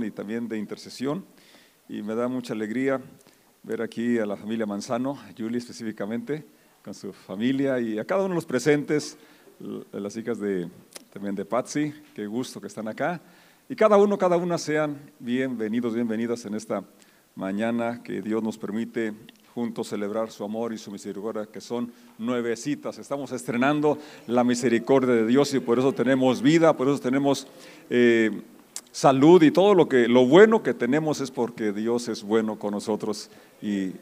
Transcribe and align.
oración 0.00 0.04
y 0.04 0.10
también 0.10 0.48
de 0.48 0.58
intercesión. 0.58 1.24
Y 1.88 2.02
me 2.02 2.14
da 2.14 2.28
mucha 2.28 2.54
alegría 2.54 3.00
ver 3.62 3.82
aquí 3.82 4.18
a 4.18 4.26
la 4.26 4.36
familia 4.36 4.66
Manzano, 4.66 5.12
a 5.12 5.32
Julie 5.36 5.58
específicamente, 5.58 6.44
con 6.82 6.94
su 6.94 7.12
familia 7.12 7.78
y 7.80 7.98
a 7.98 8.04
cada 8.04 8.22
uno 8.22 8.30
de 8.30 8.36
los 8.36 8.46
presentes, 8.46 9.16
las 9.92 10.16
hijas 10.16 10.38
de, 10.38 10.68
también 11.12 11.34
de 11.34 11.44
Patsy, 11.44 11.92
qué 12.14 12.26
gusto 12.26 12.60
que 12.60 12.68
están 12.68 12.88
acá. 12.88 13.20
Y 13.68 13.76
cada 13.76 13.96
uno, 13.96 14.16
cada 14.16 14.36
una 14.36 14.56
sean 14.58 14.98
bienvenidos, 15.18 15.94
bienvenidas 15.94 16.44
en 16.44 16.54
esta 16.54 16.82
mañana 17.34 18.02
que 18.02 18.22
Dios 18.22 18.42
nos 18.42 18.56
permite 18.56 19.12
juntos 19.54 19.88
celebrar 19.88 20.30
su 20.30 20.44
amor 20.44 20.72
y 20.72 20.78
su 20.78 20.90
misericordia, 20.90 21.46
que 21.46 21.60
son 21.60 21.92
nueve 22.18 22.56
citas. 22.56 22.98
Estamos 22.98 23.32
estrenando 23.32 23.98
la 24.26 24.44
misericordia 24.44 25.14
de 25.14 25.26
Dios 25.26 25.52
y 25.54 25.60
por 25.60 25.78
eso 25.78 25.92
tenemos 25.92 26.40
vida, 26.40 26.76
por 26.76 26.88
eso 26.88 26.98
tenemos 27.00 27.46
eh, 27.90 28.30
salud 28.92 29.42
y 29.42 29.50
todo 29.50 29.74
lo 29.74 29.88
que 29.88 30.08
lo 30.08 30.26
bueno 30.26 30.62
que 30.62 30.74
tenemos 30.74 31.20
es 31.20 31.30
porque 31.30 31.72
Dios 31.72 32.08
es 32.08 32.22
bueno 32.22 32.58
con 32.58 32.72
nosotros 32.72 33.30
y 33.62 33.92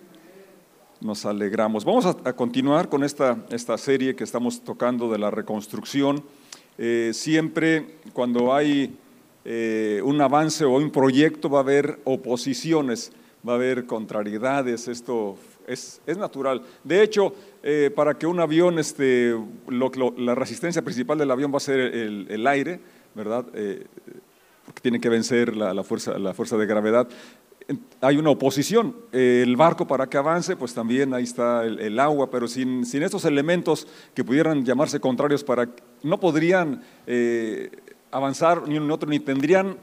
nos 1.00 1.24
alegramos. 1.26 1.84
Vamos 1.84 2.06
a, 2.06 2.32
continuar 2.32 2.88
con 2.88 3.04
esta, 3.04 3.44
esta 3.50 3.78
serie 3.78 4.16
que 4.16 4.24
estamos 4.24 4.62
tocando 4.62 5.10
de 5.10 5.18
la 5.18 5.30
reconstrucción. 5.30 6.24
Eh, 6.76 7.10
siempre 7.12 7.98
cuando 8.12 8.54
hay 8.54 8.96
eh, 9.44 10.00
un 10.04 10.20
avance 10.20 10.64
o 10.64 10.76
un 10.76 10.90
proyecto 10.90 11.48
va 11.48 11.58
a 11.58 11.62
haber 11.62 12.00
oposiciones 12.04 13.12
va 13.46 13.52
a 13.52 13.56
haber 13.56 13.86
contrariedades, 13.86 14.88
esto 14.88 15.36
es, 15.66 16.00
natural. 16.16 16.62
De 16.82 17.02
hecho, 17.02 17.32
eh, 17.62 17.90
para 17.94 18.18
que 18.18 18.26
un 18.26 18.40
avión, 18.40 18.78
este, 18.80 19.34
la 19.68 20.34
resistencia 20.34 20.82
principal 20.82 21.18
del 21.18 21.30
avión 21.30 21.52
va 21.52 21.58
a 21.58 21.60
ser 21.60 21.78
el, 21.78 22.46
aire, 22.46 22.80
¿verdad? 23.14 23.46
Porque 24.78 24.82
tiene 24.82 25.00
que 25.00 25.08
vencer 25.08 25.56
la, 25.56 25.82
fuerza, 25.82 26.18
la 26.18 26.34
fuerza 26.34 26.56
de 26.56 26.66
gravedad. 26.66 27.08
Hay 28.00 28.16
una 28.16 28.30
oposición. 28.30 28.94
el 29.12 29.56
barco 29.56 29.86
para 29.86 30.08
que 30.08 30.16
avance, 30.16 30.56
pues 30.56 30.72
también 30.72 31.12
ahí 31.14 31.24
está 31.24 31.64
el, 31.64 31.98
agua, 31.98 32.30
pero 32.30 32.46
sin, 32.46 32.86
sin, 32.86 33.02
estos 33.02 33.24
elementos 33.24 33.88
que 34.14 34.24
pudieran 34.24 34.64
llamarse 34.64 35.00
contrarios, 35.00 35.42
para, 35.42 35.68
no 36.02 36.20
podrían 36.20 36.82
eh, 37.06 37.70
avanzar 38.10 38.68
ni 38.68 38.76
uno 38.76 38.86
ni 38.86 38.92
otro, 38.92 39.10
ni 39.10 39.18
tendrían 39.20 39.76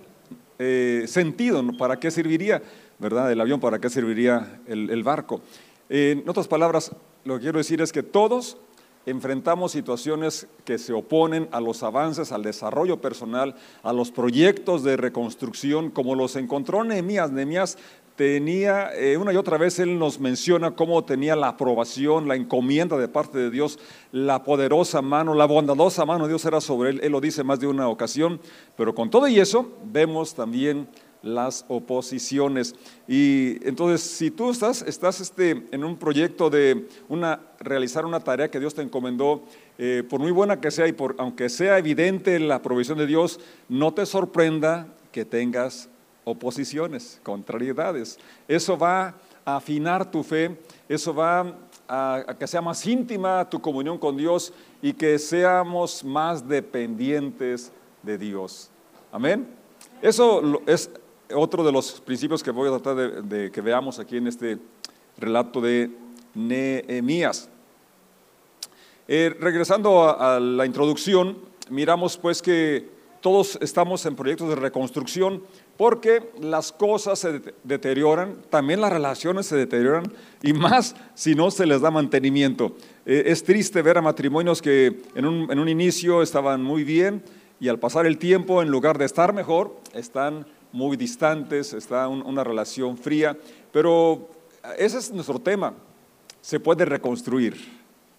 sentido. 1.05 1.61
¿Para 1.77 1.99
qué 1.99 2.09
serviría? 2.09 2.61
¿verdad? 2.97 3.31
El 3.31 3.41
avión, 3.41 3.59
¿para 3.59 3.79
qué 3.79 3.89
serviría 3.89 4.61
el, 4.65 5.03
barco? 5.03 5.41
En 5.89 6.27
otras 6.29 6.47
palabras, 6.47 6.95
lo 7.25 7.35
que 7.35 7.41
quiero 7.41 7.57
decir 7.57 7.81
es 7.81 7.91
que 7.91 8.03
todos 8.03 8.57
enfrentamos 9.05 9.71
situaciones 9.71 10.47
que 10.63 10.77
se 10.77 10.93
oponen 10.93 11.47
a 11.51 11.61
los 11.61 11.83
avances, 11.83 12.31
al 12.31 12.43
desarrollo 12.43 13.01
personal, 13.01 13.55
a 13.83 13.93
los 13.93 14.11
proyectos 14.11 14.83
de 14.83 14.97
reconstrucción, 14.97 15.91
como 15.91 16.15
los 16.15 16.35
encontró 16.35 16.83
Nehemías. 16.83 17.31
Nehemías 17.31 17.77
tenía, 18.15 18.93
eh, 18.95 19.17
una 19.17 19.33
y 19.33 19.35
otra 19.35 19.57
vez 19.57 19.77
él 19.79 19.99
nos 19.99 20.19
menciona 20.19 20.71
cómo 20.71 21.03
tenía 21.03 21.35
la 21.35 21.49
aprobación, 21.49 22.27
la 22.27 22.35
encomienda 22.35 22.97
de 22.97 23.07
parte 23.07 23.37
de 23.37 23.51
Dios, 23.51 23.77
la 24.11 24.43
poderosa 24.43 25.01
mano, 25.01 25.33
la 25.33 25.45
bondadosa 25.45 26.05
mano 26.05 26.25
de 26.25 26.29
Dios 26.29 26.45
era 26.45 26.61
sobre 26.61 26.91
él. 26.91 26.99
Él 27.03 27.11
lo 27.11 27.21
dice 27.21 27.43
más 27.43 27.59
de 27.59 27.67
una 27.67 27.89
ocasión, 27.89 28.39
pero 28.77 28.95
con 28.95 29.09
todo 29.09 29.27
y 29.27 29.39
eso 29.39 29.69
vemos 29.83 30.33
también 30.33 30.87
las 31.25 31.65
oposiciones. 31.67 32.75
Y 33.07 33.57
entonces, 33.67 34.01
si 34.01 34.29
tú 34.29 34.51
estás, 34.51 34.83
estás 34.83 35.19
este, 35.19 35.65
en 35.71 35.83
un 35.83 35.97
proyecto 35.97 36.49
de 36.49 36.87
una, 37.09 37.41
realizar 37.59 38.05
una 38.05 38.19
tarea 38.19 38.49
que 38.49 38.59
Dios 38.59 38.75
te 38.75 38.83
encomendó, 38.83 39.43
eh, 39.77 40.03
por 40.07 40.19
muy 40.19 40.31
buena 40.31 40.61
que 40.61 40.71
sea 40.71 40.87
y 40.87 40.93
por, 40.93 41.15
aunque 41.17 41.49
sea 41.49 41.79
evidente 41.79 42.39
la 42.39 42.61
provisión 42.61 42.97
de 42.97 43.07
Dios, 43.07 43.39
no 43.67 43.93
te 43.93 44.05
sorprenda 44.05 44.87
que 45.11 45.25
tengas 45.25 45.89
oposiciones, 46.23 47.19
contrariedades. 47.23 48.19
Eso 48.47 48.77
va 48.77 49.15
a 49.43 49.57
afinar 49.57 50.09
tu 50.11 50.23
fe, 50.23 50.55
eso 50.87 51.13
va 51.13 51.55
a, 51.87 52.23
a, 52.27 52.37
que 52.37 52.45
sea 52.45 52.61
más 52.61 52.85
íntima 52.85 53.49
tu 53.49 53.59
comunión 53.59 53.97
con 53.97 54.15
Dios 54.15 54.53
y 54.79 54.93
que 54.93 55.17
seamos 55.17 56.03
más 56.03 56.47
dependientes 56.47 57.71
de 58.03 58.17
Dios. 58.19 58.69
Amén. 59.11 59.47
Eso 60.01 60.61
es 60.67 60.89
otro 61.33 61.63
de 61.63 61.71
los 61.71 62.01
principios 62.01 62.43
que 62.43 62.51
voy 62.51 62.67
a 62.67 62.79
tratar 62.79 63.23
de, 63.23 63.51
que 63.51 63.61
veamos 63.61 63.99
aquí 63.99 64.17
en 64.17 64.27
este 64.27 64.57
relato 65.17 65.61
de 65.61 65.91
Nehemías. 66.33 67.49
Eh, 69.07 69.35
regresando 69.39 70.09
a, 70.19 70.39
la 70.39 70.65
introducción, 70.65 71.37
miramos 71.69 72.17
pues 72.17 72.41
que 72.41 72.89
todos 73.21 73.57
estamos 73.61 74.05
en 74.05 74.15
proyectos 74.15 74.49
de 74.49 74.55
reconstrucción 74.55 75.43
porque 75.77 76.29
las 76.39 76.71
cosas 76.71 77.19
se 77.19 77.41
deterioran, 77.63 78.37
también 78.49 78.81
las 78.81 78.91
relaciones 78.91 79.47
se 79.47 79.55
deterioran 79.55 80.11
y 80.43 80.53
más 80.53 80.95
si 81.15 81.33
no 81.33 81.49
se 81.49 81.65
les 81.65 81.81
da 81.81 81.91
mantenimiento. 81.91 82.75
Eh, 83.05 83.23
es 83.27 83.43
triste 83.43 83.81
ver 83.81 83.97
a 83.97 84.01
matrimonios 84.01 84.61
que 84.61 85.01
en 85.15 85.25
un, 85.25 85.51
en 85.51 85.59
un 85.59 85.69
inicio 85.69 86.21
estaban 86.21 86.63
muy 86.63 86.83
bien 86.83 87.23
y 87.59 87.67
al 87.67 87.79
pasar 87.79 88.05
el 88.05 88.17
tiempo, 88.17 88.61
en 88.61 88.69
lugar 88.69 88.97
de 88.97 89.05
estar 89.05 89.33
mejor, 89.33 89.75
están 89.93 90.45
muy 90.75 90.97
distantes, 90.97 91.73
está 91.73 92.09
una 92.09 92.43
relación 92.43 92.97
fría, 92.97 93.37
pero 93.71 94.29
ese 94.77 94.97
es 94.97 95.09
nuestro 95.09 95.39
tema, 95.39 95.73
se 96.41 96.59
puede 96.59 96.83
reconstruir. 96.83 97.55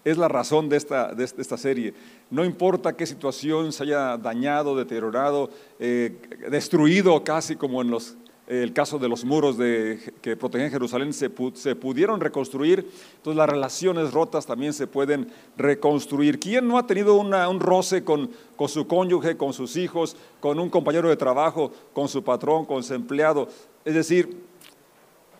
Es 0.03 0.17
la 0.17 0.27
razón 0.27 0.67
de 0.67 0.77
esta, 0.77 1.13
de 1.13 1.23
esta 1.23 1.57
serie. 1.57 1.93
No 2.31 2.43
importa 2.43 2.95
qué 2.95 3.05
situación 3.05 3.71
se 3.71 3.83
haya 3.83 4.17
dañado, 4.17 4.75
deteriorado, 4.75 5.51
eh, 5.79 6.17
destruido 6.49 7.23
casi 7.23 7.55
como 7.55 7.81
en 7.81 7.91
los 7.91 8.15
el 8.47 8.71
caso 8.71 8.97
de 8.97 9.09
los 9.09 9.25
muros 9.25 9.57
que 9.57 10.37
protegían 10.37 10.71
Jerusalén 10.71 11.11
se, 11.13 11.29
pudieron 11.29 12.21
reconstruir, 12.21 12.89
entonces 13.17 13.37
las 13.37 13.49
relaciones 13.49 14.13
rotas 14.13 14.45
también 14.45 14.73
se 14.73 14.87
pueden 14.87 15.29
reconstruir. 15.57 16.39
¿Quién 16.39 16.65
no 16.65 16.77
ha 16.77 16.87
tenido 16.87 17.15
un 17.15 17.59
roce 17.59 18.05
con, 18.05 18.31
con, 18.55 18.69
su 18.69 18.87
cónyuge, 18.87 19.35
con 19.35 19.51
sus 19.51 19.75
hijos, 19.75 20.15
con 20.39 20.59
un 20.59 20.69
compañero 20.69 21.09
de 21.09 21.17
trabajo, 21.17 21.73
con 21.91 22.07
su 22.07 22.23
patrón, 22.23 22.65
con 22.65 22.83
su 22.83 22.93
empleado? 22.93 23.49
Es 23.83 23.93
decir, 23.93 24.45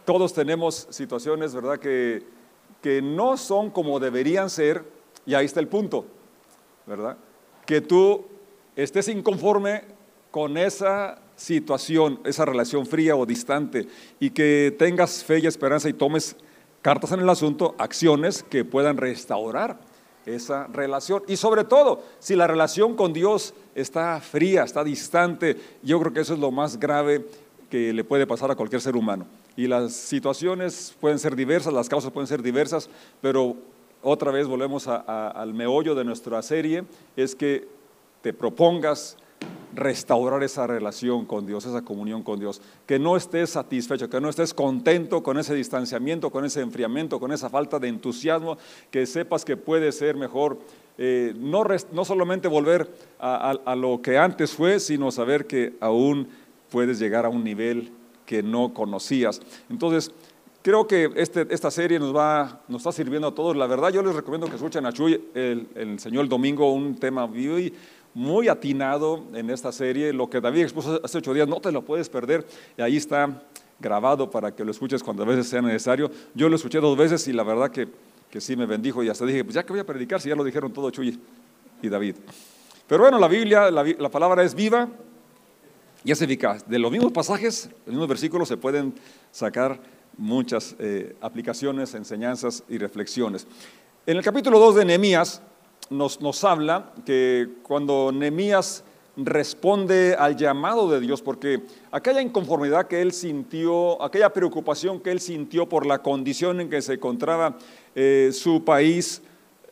todos 0.03 0.33
tenemos 0.33 0.87
situaciones, 0.89 1.55
¿verdad?, 1.55 1.79
que, 1.79 2.23
que 2.81 3.01
no 3.01 3.37
son 3.37 3.69
como 3.69 4.01
deberían 4.01 4.49
ser, 4.49 4.83
y 5.25 5.33
ahí 5.33 5.45
está 5.45 5.61
el 5.61 5.67
punto, 5.69 6.05
¿verdad? 6.85 7.17
Que 7.65 7.79
tú 7.79 8.25
estés 8.75 9.07
inconforme 9.07 9.83
con 10.29 10.57
esa 10.57 11.21
situación, 11.37 12.19
esa 12.25 12.43
relación 12.43 12.85
fría 12.85 13.15
o 13.15 13.25
distante, 13.25 13.87
y 14.19 14.31
que 14.31 14.75
tengas 14.77 15.23
fe 15.23 15.39
y 15.39 15.47
esperanza 15.47 15.87
y 15.87 15.93
tomes 15.93 16.35
cartas 16.81 17.13
en 17.13 17.21
el 17.21 17.29
asunto, 17.29 17.75
acciones 17.77 18.43
que 18.43 18.65
puedan 18.65 18.97
restaurar 18.97 19.79
esa 20.25 20.67
relación. 20.67 21.23
Y 21.27 21.37
sobre 21.37 21.63
todo, 21.63 22.03
si 22.19 22.35
la 22.35 22.47
relación 22.47 22.95
con 22.95 23.13
Dios 23.13 23.53
está 23.75 24.19
fría, 24.19 24.63
está 24.63 24.83
distante, 24.83 25.55
yo 25.83 25.99
creo 25.99 26.13
que 26.13 26.19
eso 26.21 26.33
es 26.33 26.39
lo 26.39 26.51
más 26.51 26.77
grave 26.77 27.25
que 27.69 27.93
le 27.93 28.03
puede 28.03 28.27
pasar 28.27 28.51
a 28.51 28.55
cualquier 28.55 28.81
ser 28.81 28.95
humano. 28.95 29.25
Y 29.55 29.67
las 29.67 29.93
situaciones 29.93 30.95
pueden 30.99 31.19
ser 31.19 31.35
diversas, 31.35 31.73
las 31.73 31.89
causas 31.89 32.11
pueden 32.11 32.27
ser 32.27 32.41
diversas, 32.41 32.89
pero 33.21 33.55
otra 34.01 34.31
vez 34.31 34.47
volvemos 34.47 34.87
al 34.87 35.53
meollo 35.53 35.95
de 35.95 36.03
nuestra 36.03 36.41
serie, 36.41 36.83
es 37.15 37.35
que 37.35 37.67
te 38.21 38.33
propongas 38.33 39.17
restaurar 39.73 40.43
esa 40.43 40.65
relación 40.65 41.25
con 41.25 41.45
Dios, 41.45 41.65
esa 41.65 41.83
comunión 41.83 42.23
con 42.23 42.39
Dios, 42.39 42.61
que 42.87 42.97
no 42.97 43.15
estés 43.15 43.51
satisfecho, 43.51 44.09
que 44.09 44.19
no 44.19 44.29
estés 44.29 44.53
contento 44.53 45.21
con 45.21 45.37
ese 45.37 45.53
distanciamiento, 45.53 46.31
con 46.31 46.45
ese 46.45 46.61
enfriamiento, 46.61 47.19
con 47.19 47.31
esa 47.31 47.49
falta 47.49 47.77
de 47.77 47.87
entusiasmo, 47.87 48.57
que 48.89 49.05
sepas 49.05 49.45
que 49.45 49.55
puede 49.55 49.91
ser 49.91 50.15
mejor 50.15 50.57
eh, 50.97 51.33
no, 51.37 51.63
no, 51.91 52.05
solamente 52.05 52.47
volver 52.47 52.89
a, 53.19 53.75
lo 53.75 54.01
que 54.01 54.17
antes 54.17 54.51
fue, 54.51 54.79
sino 54.79 55.11
saber 55.11 55.45
que 55.45 55.75
aún 55.79 56.27
puedes 56.71 56.97
llegar 56.97 57.25
a 57.25 57.29
un 57.29 57.43
nivel 57.43 57.91
que 58.25 58.41
no 58.41 58.73
conocías. 58.73 59.39
Entonces, 59.69 60.11
creo 60.63 60.87
que 60.87 61.11
este, 61.15 61.45
esta 61.51 61.69
serie 61.69 61.99
nos, 61.99 62.15
va, 62.15 62.61
nos 62.67 62.81
está 62.81 62.91
sirviendo 62.91 63.27
a 63.27 63.35
todos. 63.35 63.55
La 63.55 63.67
verdad, 63.67 63.89
yo 63.89 64.01
les 64.01 64.15
recomiendo 64.15 64.47
que 64.47 64.55
escuchen 64.55 64.87
a 64.87 64.91
Chuy, 64.91 65.21
el, 65.35 65.67
el 65.75 65.99
Señor 65.99 66.27
domingo, 66.27 66.73
un 66.73 66.95
tema 66.95 67.27
muy 67.27 67.71
muy 68.17 68.47
atinado 68.47 69.23
en 69.35 69.51
esta 69.51 69.71
serie. 69.71 70.11
Lo 70.11 70.27
que 70.27 70.41
David 70.41 70.63
expuso 70.63 70.99
hace 71.03 71.19
ocho 71.19 71.35
días, 71.35 71.47
no 71.47 71.61
te 71.61 71.71
lo 71.71 71.85
puedes 71.85 72.09
perder. 72.09 72.47
Y 72.75 72.81
ahí 72.81 72.97
está 72.97 73.43
grabado 73.79 74.31
para 74.31 74.55
que 74.55 74.65
lo 74.65 74.71
escuches 74.71 75.03
cuando 75.03 75.21
a 75.21 75.27
veces 75.27 75.47
sea 75.47 75.61
necesario. 75.61 76.09
Yo 76.33 76.49
lo 76.49 76.55
escuché 76.55 76.79
dos 76.79 76.97
veces 76.97 77.27
y 77.27 77.33
la 77.33 77.43
verdad 77.43 77.69
que, 77.69 77.87
que 78.31 78.41
sí 78.41 78.55
me 78.55 78.65
bendijo 78.65 79.03
y 79.03 79.09
hasta 79.09 79.23
dije, 79.23 79.43
pues 79.43 79.53
ya 79.53 79.63
que 79.63 79.71
voy 79.71 79.81
a 79.81 79.85
predicar, 79.85 80.19
si 80.19 80.29
ya 80.29 80.35
lo 80.35 80.43
dijeron 80.43 80.73
todo 80.73 80.89
Chuy 80.89 81.19
y 81.79 81.89
David. 81.89 82.15
Pero 82.87 83.03
bueno, 83.03 83.19
la 83.19 83.27
Biblia, 83.27 83.69
la, 83.69 84.09
palabra 84.09 84.41
es 84.41 84.55
viva 84.55 84.89
y 86.03 86.11
es 86.11 86.19
eficaz. 86.19 86.67
De 86.67 86.79
los 86.79 86.91
mismos 86.91 87.11
pasajes, 87.11 87.69
los 87.85 87.93
mismos 87.93 88.07
versículos 88.07 88.47
se 88.47 88.57
pueden 88.57 88.95
sacar 89.31 89.79
muchas 90.17 90.75
eh, 90.79 91.15
aplicaciones, 91.21 91.93
enseñanzas 91.93 92.63
y 92.67 92.79
reflexiones. 92.79 93.45
En 94.07 94.17
el 94.17 94.23
capítulo 94.23 94.57
2 94.57 94.77
de 94.77 94.85
Nehemías, 94.85 95.43
nos, 95.89 96.43
habla 96.43 96.91
que 97.05 97.47
cuando 97.63 98.11
Nehemías 98.11 98.83
responde 99.17 100.15
al 100.17 100.35
llamado 100.35 100.89
de 100.89 100.99
Dios, 100.99 101.21
porque 101.21 101.63
aquella 101.91 102.21
inconformidad 102.21 102.87
que 102.87 103.01
él 103.01 103.11
sintió, 103.11 104.01
aquella 104.01 104.31
preocupación 104.31 104.99
que 104.99 105.11
él 105.11 105.19
sintió 105.19 105.67
por 105.67 105.85
la 105.85 105.99
condición 105.99 106.61
en 106.61 106.69
que 106.69 106.81
se 106.81 106.93
encontraba 106.93 107.57
eh, 107.95 108.29
su 108.31 108.63
país, 108.63 109.23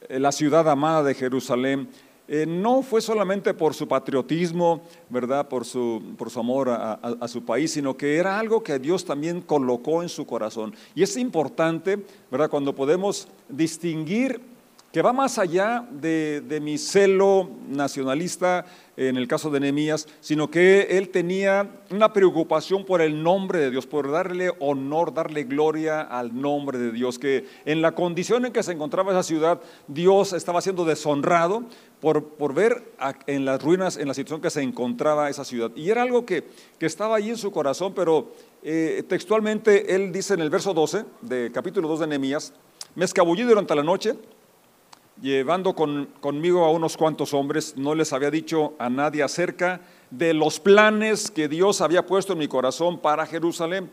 eh, 0.10 0.20
la 0.20 0.32
ciudad 0.32 0.68
amada 0.68 1.04
de 1.04 1.14
Jerusalén, 1.14 1.88
eh, 2.28 2.48
no 2.48 2.82
fue 2.82 3.02
solamente 3.02 3.54
por 3.54 3.76
su 3.76 3.88
patriotismo, 3.88 4.82
¿verdad? 5.10 5.48
Por 5.48 5.64
su, 5.64 6.02
por 6.18 6.32
su 6.32 6.40
amor 6.40 6.70
a, 6.70 7.28
su 7.28 7.46
país, 7.46 7.72
sino 7.72 7.96
que 7.96 8.18
era 8.18 8.40
algo 8.40 8.64
que 8.64 8.80
Dios 8.80 9.06
también 9.06 9.42
colocó 9.42 10.02
en 10.02 10.10
su 10.10 10.26
corazón. 10.26 10.74
Y 10.96 11.04
es 11.04 11.18
importante, 11.18 12.04
¿verdad? 12.32 12.50
Cuando 12.50 12.74
podemos 12.74 13.28
distinguir 13.48 14.42
que 14.96 15.02
va 15.02 15.12
más 15.12 15.38
allá 15.40 15.86
de, 15.92 16.40
de 16.40 16.62
mi 16.62 16.78
celo 16.78 17.50
nacionalista, 17.68 18.64
en 18.96 19.18
el 19.18 19.28
caso 19.28 19.50
de 19.50 19.60
Nehemías, 19.60 20.08
sino 20.22 20.50
que 20.50 20.88
él 20.92 21.10
tenía 21.10 21.82
una 21.92 22.14
preocupación 22.14 22.86
por 22.86 23.02
el 23.02 23.22
nombre 23.22 23.60
de 23.60 23.72
Dios, 23.72 23.88
por 23.88 24.10
darle 24.10 24.54
honor, 24.60 25.14
darle 25.14 25.44
gloria 25.44 26.00
al 26.00 26.40
nombre 26.40 26.78
de 26.78 26.94
Dios, 26.94 27.20
que 27.20 27.46
en 27.66 27.82
la 27.82 27.92
condición 27.94 28.46
en 28.46 28.54
que 28.54 28.64
se 28.64 28.72
encontraba 28.72 29.12
esa 29.12 29.24
ciudad, 29.24 29.60
Dios 29.90 30.32
estaba 30.32 30.62
siendo 30.62 30.86
deshonrado 30.86 31.66
por, 32.00 32.30
por 32.30 32.54
ver 32.54 32.94
en 33.28 33.44
las 33.44 33.62
ruinas, 33.62 33.98
en 33.98 34.08
la 34.08 34.14
situación 34.14 34.40
que 34.40 34.50
se 34.50 34.62
encontraba 34.62 35.30
esa 35.30 35.44
ciudad. 35.44 35.72
Y 35.76 35.90
era 35.90 36.04
algo 36.04 36.26
que, 36.26 36.46
que 36.80 36.86
estaba 36.86 37.18
ahí 37.18 37.32
en 37.32 37.38
su 37.38 37.52
corazón, 37.52 37.92
pero 37.94 38.32
eh, 38.64 39.04
textualmente 39.10 39.94
él 39.94 40.14
dice 40.14 40.36
en 40.36 40.40
el 40.40 40.50
verso 40.50 40.74
12 40.74 41.04
de 41.20 41.52
capítulo 41.52 41.90
2 41.90 42.00
de 42.00 42.08
Nehemías, 42.08 42.54
me 42.96 43.04
escabullí 43.04 43.44
durante 43.44 43.76
la 43.76 43.84
noche 43.84 44.16
llevando 45.22 45.74
conmigo 45.74 46.66
a 46.66 46.72
unos 46.72 46.98
cuantos 46.98 47.34
hombres, 47.34 47.76
no 47.78 47.96
les 47.96 48.14
había 48.14 48.32
dicho 48.32 48.74
a 48.80 48.90
nadie 48.90 49.24
acerca 49.24 49.82
de 50.12 50.34
los 50.34 50.60
planes 50.60 51.32
que 51.32 51.48
Dios 51.48 51.82
había 51.82 52.06
puesto 52.06 52.34
en 52.34 52.40
mi 52.40 52.48
corazón 52.48 53.00
para 53.00 53.26
Jerusalén. 53.26 53.90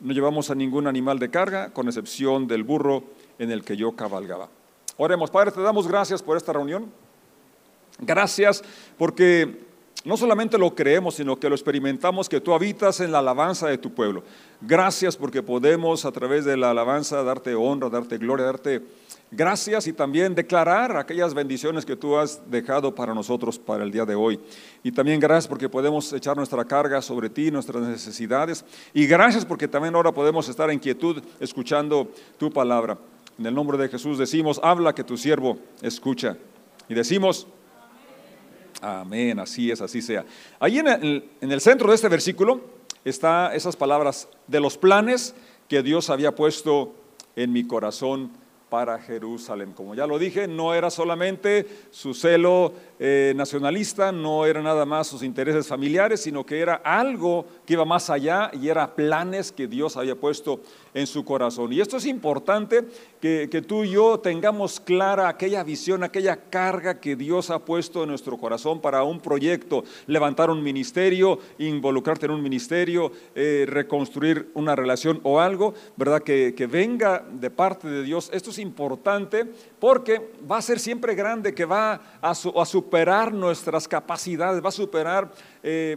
No 0.00 0.12
llevamos 0.12 0.50
a 0.50 0.54
ningún 0.54 0.86
animal 0.86 1.18
de 1.18 1.30
carga, 1.30 1.70
con 1.72 1.86
excepción 1.86 2.46
del 2.46 2.64
burro 2.64 3.04
en 3.38 3.50
el 3.50 3.64
que 3.64 3.76
yo 3.76 3.92
cabalgaba. 3.92 4.48
Oremos, 4.96 5.30
Padre, 5.30 5.52
te 5.52 5.60
damos 5.62 5.86
gracias 5.86 6.22
por 6.22 6.36
esta 6.36 6.52
reunión. 6.52 6.90
Gracias 7.98 8.62
porque 8.98 9.60
no 10.04 10.16
solamente 10.16 10.58
lo 10.58 10.74
creemos, 10.74 11.14
sino 11.14 11.38
que 11.38 11.48
lo 11.48 11.54
experimentamos, 11.54 12.28
que 12.28 12.40
tú 12.40 12.52
habitas 12.52 13.00
en 13.00 13.12
la 13.12 13.20
alabanza 13.20 13.68
de 13.68 13.78
tu 13.78 13.92
pueblo. 13.94 14.24
Gracias 14.60 15.16
porque 15.16 15.42
podemos 15.42 16.04
a 16.04 16.12
través 16.12 16.44
de 16.44 16.56
la 16.56 16.70
alabanza 16.70 17.22
darte 17.22 17.54
honra, 17.54 17.88
darte 17.88 18.18
gloria, 18.18 18.46
darte 18.46 18.82
gracias 19.32 19.86
y 19.86 19.92
también 19.92 20.34
declarar 20.34 20.96
aquellas 20.96 21.32
bendiciones 21.34 21.84
que 21.84 21.96
tú 21.96 22.16
has 22.16 22.48
dejado 22.50 22.94
para 22.94 23.14
nosotros 23.14 23.58
para 23.58 23.82
el 23.82 23.90
día 23.90 24.04
de 24.04 24.14
hoy. 24.14 24.38
Y 24.82 24.92
también 24.92 25.18
gracias 25.18 25.48
porque 25.48 25.68
podemos 25.68 26.12
echar 26.12 26.36
nuestra 26.36 26.64
carga 26.64 27.00
sobre 27.00 27.30
ti, 27.30 27.50
nuestras 27.50 27.82
necesidades. 27.82 28.64
Y 28.92 29.06
gracias 29.06 29.44
porque 29.44 29.66
también 29.66 29.94
ahora 29.94 30.12
podemos 30.12 30.48
estar 30.48 30.70
en 30.70 30.78
quietud 30.78 31.22
escuchando 31.40 32.12
tu 32.38 32.52
palabra. 32.52 32.98
En 33.38 33.46
el 33.46 33.54
nombre 33.54 33.78
de 33.78 33.88
Jesús 33.88 34.18
decimos, 34.18 34.60
habla 34.62 34.94
que 34.94 35.02
tu 35.02 35.16
siervo 35.16 35.58
escucha. 35.80 36.36
Y 36.88 36.94
decimos, 36.94 37.46
amén, 38.82 39.40
así 39.40 39.70
es, 39.70 39.80
así 39.80 40.02
sea. 40.02 40.26
Ahí 40.60 40.78
en 40.78 40.88
el, 40.88 41.30
en 41.40 41.50
el 41.50 41.60
centro 41.62 41.88
de 41.88 41.94
este 41.94 42.08
versículo 42.08 42.60
está 43.04 43.54
esas 43.54 43.76
palabras 43.76 44.28
de 44.46 44.60
los 44.60 44.76
planes 44.76 45.34
que 45.68 45.82
Dios 45.82 46.10
había 46.10 46.34
puesto 46.34 46.94
en 47.34 47.50
mi 47.50 47.66
corazón 47.66 48.41
para 48.72 48.98
Jerusalén. 48.98 49.74
Como 49.74 49.94
ya 49.94 50.06
lo 50.06 50.18
dije, 50.18 50.48
no 50.48 50.72
era 50.72 50.88
solamente 50.88 51.66
su 51.90 52.14
celo 52.14 52.72
eh, 53.04 53.32
nacionalista, 53.34 54.12
no 54.12 54.46
era 54.46 54.62
nada 54.62 54.86
más 54.86 55.08
sus 55.08 55.24
intereses 55.24 55.66
familiares, 55.66 56.22
sino 56.22 56.46
que 56.46 56.60
era 56.60 56.74
algo 56.84 57.44
que 57.66 57.72
iba 57.72 57.84
más 57.84 58.08
allá 58.10 58.52
y 58.52 58.68
era 58.68 58.94
planes 58.94 59.50
que 59.50 59.66
Dios 59.66 59.96
había 59.96 60.14
puesto 60.14 60.60
en 60.94 61.08
su 61.08 61.24
corazón. 61.24 61.72
Y 61.72 61.80
esto 61.80 61.96
es 61.96 62.06
importante 62.06 62.84
que, 63.20 63.48
tú 63.66 63.82
y 63.82 63.90
yo 63.90 64.20
tengamos 64.20 64.78
clara 64.78 65.28
aquella 65.28 65.64
visión, 65.64 66.04
aquella 66.04 66.36
carga 66.36 67.00
que 67.00 67.16
Dios 67.16 67.50
ha 67.50 67.64
puesto 67.64 68.04
en 68.04 68.10
nuestro 68.10 68.36
corazón 68.38 68.80
para 68.80 69.02
un 69.02 69.18
proyecto, 69.18 69.82
levantar 70.06 70.48
un 70.50 70.62
ministerio, 70.62 71.40
involucrarte 71.58 72.26
en 72.26 72.32
un 72.32 72.42
ministerio, 72.42 73.10
eh, 73.34 73.64
reconstruir 73.66 74.50
una 74.54 74.76
relación 74.76 75.18
o 75.24 75.40
algo, 75.40 75.74
¿verdad? 75.96 76.22
Que, 76.22 76.54
que 76.54 76.68
venga 76.68 77.24
de 77.32 77.50
parte 77.50 77.88
de 77.88 78.04
Dios. 78.04 78.30
Esto 78.32 78.50
es 78.50 78.58
importante 78.58 79.50
porque 79.80 80.30
va 80.48 80.58
a 80.58 80.62
ser 80.62 80.78
siempre 80.78 81.16
grande, 81.16 81.52
que 81.52 81.64
va 81.64 82.00
a, 82.20 82.34
superar 82.92 83.32
nuestras 83.32 83.88
capacidades, 83.88 84.62
va 84.62 84.68
a 84.68 84.70
superar 84.70 85.32
eh, 85.62 85.96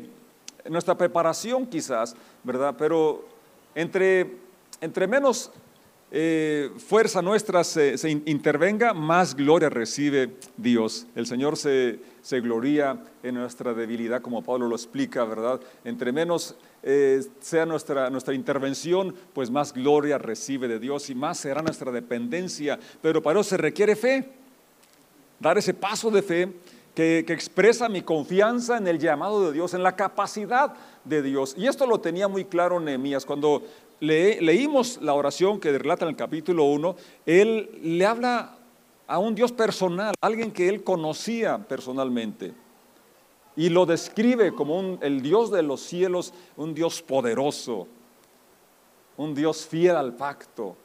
nuestra 0.69 0.97
preparación 0.97 1.65
quizás, 1.65 2.15
¿verdad? 2.41 2.73
Pero 2.77 3.27
entre, 3.75 4.37
entre 4.79 5.05
menos 5.05 5.51
eh, 6.09 6.71
fuerza 6.77 7.21
nuestra 7.21 7.65
se, 7.65 7.97
intervenga, 8.25 8.93
más 8.93 9.35
gloria 9.35 9.67
recibe 9.67 10.37
Dios. 10.55 11.05
El 11.15 11.27
Señor 11.27 11.57
se, 11.57 11.99
se 12.21 12.39
gloria 12.39 12.97
en 13.21 13.35
nuestra 13.35 13.73
debilidad, 13.73 14.21
como 14.21 14.41
Pablo 14.41 14.69
lo 14.69 14.75
explica, 14.77 15.25
¿verdad? 15.25 15.59
Entre 15.83 16.13
menos 16.13 16.55
eh, 16.81 17.21
sea 17.41 17.65
nuestra, 17.65 18.09
nuestra 18.09 18.33
intervención, 18.33 19.13
pues 19.33 19.51
más 19.51 19.73
gloria 19.73 20.17
recibe 20.17 20.69
de 20.69 20.79
Dios 20.79 21.09
y 21.09 21.15
más 21.15 21.39
será 21.39 21.61
nuestra 21.61 21.91
dependencia. 21.91 22.79
Pero 23.01 23.21
para 23.21 23.41
eso 23.41 23.49
se 23.49 23.57
requiere 23.57 23.97
fe, 23.97 24.29
dar 25.41 25.57
ese 25.57 25.73
paso 25.73 26.09
de 26.09 26.21
fe 26.21 26.53
que, 26.95 27.19
expresa 27.19 27.89
mi 27.89 28.01
confianza 28.01 28.77
en 28.77 28.87
el 28.87 28.97
llamado 28.97 29.45
de 29.45 29.51
Dios, 29.51 29.73
en 29.73 29.83
la 29.83 29.95
capacidad 29.95 30.73
de 31.03 31.21
Dios. 31.21 31.53
Y 31.57 31.67
esto 31.67 31.85
lo 31.85 31.99
tenía 31.99 32.27
muy 32.27 32.45
claro 32.45 32.79
Nehemías. 32.79 33.25
Cuando 33.25 33.61
leímos 33.99 34.99
la 35.01 35.13
oración 35.13 35.59
que 35.59 35.77
relata 35.77 36.05
en 36.05 36.09
el 36.09 36.15
capítulo 36.15 36.63
1, 36.63 36.95
él 37.25 37.79
le 37.83 38.05
habla 38.05 38.57
a 39.07 39.19
un 39.19 39.35
Dios 39.35 39.51
personal, 39.51 40.15
alguien 40.21 40.51
que 40.51 40.67
él 40.67 40.83
conocía 40.83 41.59
personalmente 41.59 42.53
y 43.55 43.69
lo 43.69 43.85
describe 43.85 44.53
como 44.53 44.97
el 45.01 45.21
Dios 45.21 45.51
de 45.51 45.63
los 45.63 45.81
cielos, 45.81 46.33
un 46.57 46.73
Dios 46.73 47.01
poderoso, 47.01 47.87
un 49.17 49.33
Dios 49.33 49.65
fiel 49.65 49.95
al 49.95 50.13
pacto, 50.13 50.75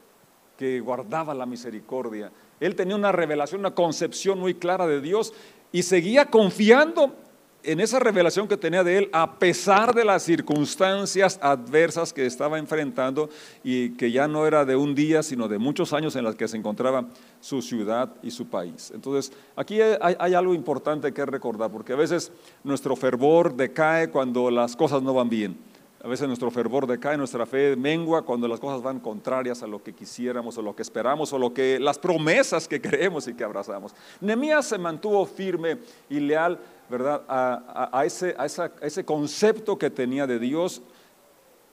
que 0.56 0.78
guardaba 0.80 1.34
la 1.34 1.46
misericordia. 1.46 2.30
Él 2.60 2.76
tenía 2.76 2.94
una 2.94 3.12
revelación, 3.12 3.60
una 3.60 3.74
concepción 3.74 4.38
muy 4.38 4.54
clara 4.54 4.86
de 4.86 5.00
Dios 5.00 5.32
y 5.72 5.82
seguía 5.82 6.26
confiando 6.26 7.14
en 7.62 7.80
esa 7.80 7.98
revelación 7.98 8.48
que 8.48 8.56
tenía 8.56 8.82
de 8.82 8.98
él, 8.98 9.10
a 9.12 9.38
pesar 9.38 9.94
de 9.94 10.04
las 10.04 10.22
circunstancias 10.22 11.38
adversas 11.42 12.12
que 12.12 12.26
estaba 12.26 12.58
enfrentando 12.58 13.28
y 13.62 13.90
que 13.90 14.10
ya 14.10 14.26
no 14.26 14.46
era 14.46 14.64
de 14.64 14.76
un 14.76 14.94
día, 14.94 15.22
sino 15.22 15.48
de 15.48 15.58
muchos 15.58 15.92
años 15.92 16.16
en 16.16 16.24
las 16.24 16.36
que 16.36 16.48
se 16.48 16.56
encontraba 16.56 17.06
su 17.40 17.60
ciudad 17.60 18.14
y 18.22 18.30
su 18.30 18.48
país. 18.48 18.90
Entonces, 18.94 19.32
aquí 19.56 19.80
hay, 19.80 20.34
algo 20.34 20.54
importante 20.54 21.12
que 21.12 21.26
recordar, 21.26 21.70
porque 21.70 21.92
a 21.92 21.96
veces 21.96 22.32
nuestro 22.64 22.96
fervor 22.96 23.54
decae 23.54 24.10
cuando 24.10 24.50
las 24.50 24.74
cosas 24.74 25.02
no 25.02 25.12
van 25.12 25.28
bien. 25.28 25.69
A 26.02 26.08
veces 26.08 26.26
nuestro 26.26 26.50
fervor 26.50 26.86
decae, 26.86 27.18
nuestra 27.18 27.44
fe 27.44 27.76
mengua 27.76 28.22
cuando 28.22 28.48
las 28.48 28.58
cosas 28.58 28.82
van 28.82 29.00
contrarias 29.00 29.62
a 29.62 29.66
lo 29.66 29.82
que 29.82 29.92
quisiéramos 29.92 30.56
o 30.56 30.62
lo 30.62 30.74
que 30.74 30.80
esperamos 30.80 31.30
o 31.34 31.38
lo 31.38 31.52
que 31.52 31.78
las 31.78 31.98
promesas 31.98 32.66
que 32.66 32.80
creemos 32.80 33.28
y 33.28 33.34
que 33.34 33.44
abrazamos. 33.44 33.94
Nehemías 34.20 34.66
se 34.66 34.78
mantuvo 34.78 35.26
firme 35.26 35.76
y 36.08 36.20
leal, 36.20 36.58
¿verdad? 36.88 37.22
A, 37.28 38.02
ese, 38.06 38.34
a 38.38 38.46
ese 38.46 39.04
concepto 39.04 39.76
que 39.76 39.90
tenía 39.90 40.26
de 40.26 40.38
Dios, 40.38 40.80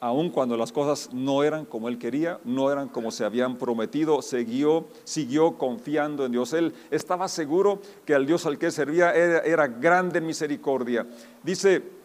aun 0.01 0.29
cuando 0.29 0.57
las 0.57 0.73
cosas 0.73 1.13
no 1.13 1.41
eran 1.41 1.63
como 1.63 1.87
él 1.87 1.97
quería, 1.97 2.39
no 2.43 2.69
eran 2.69 2.89
como 2.89 3.11
se 3.11 3.23
habían 3.23 3.57
prometido, 3.57 4.21
siguió, 4.21 4.87
siguió 5.05 5.57
confiando 5.57 6.25
en 6.25 6.33
Dios. 6.33 6.51
Él 6.51 6.73
estaba 6.91 7.29
seguro 7.29 7.79
que 8.03 8.11
el 8.11 8.25
Dios 8.25 8.45
al 8.45 8.57
que 8.57 8.71
servía 8.71 9.15
era, 9.15 9.39
era 9.39 9.67
grande 9.67 10.19
en 10.19 10.25
misericordia. 10.25 11.07
Dice 11.43 11.96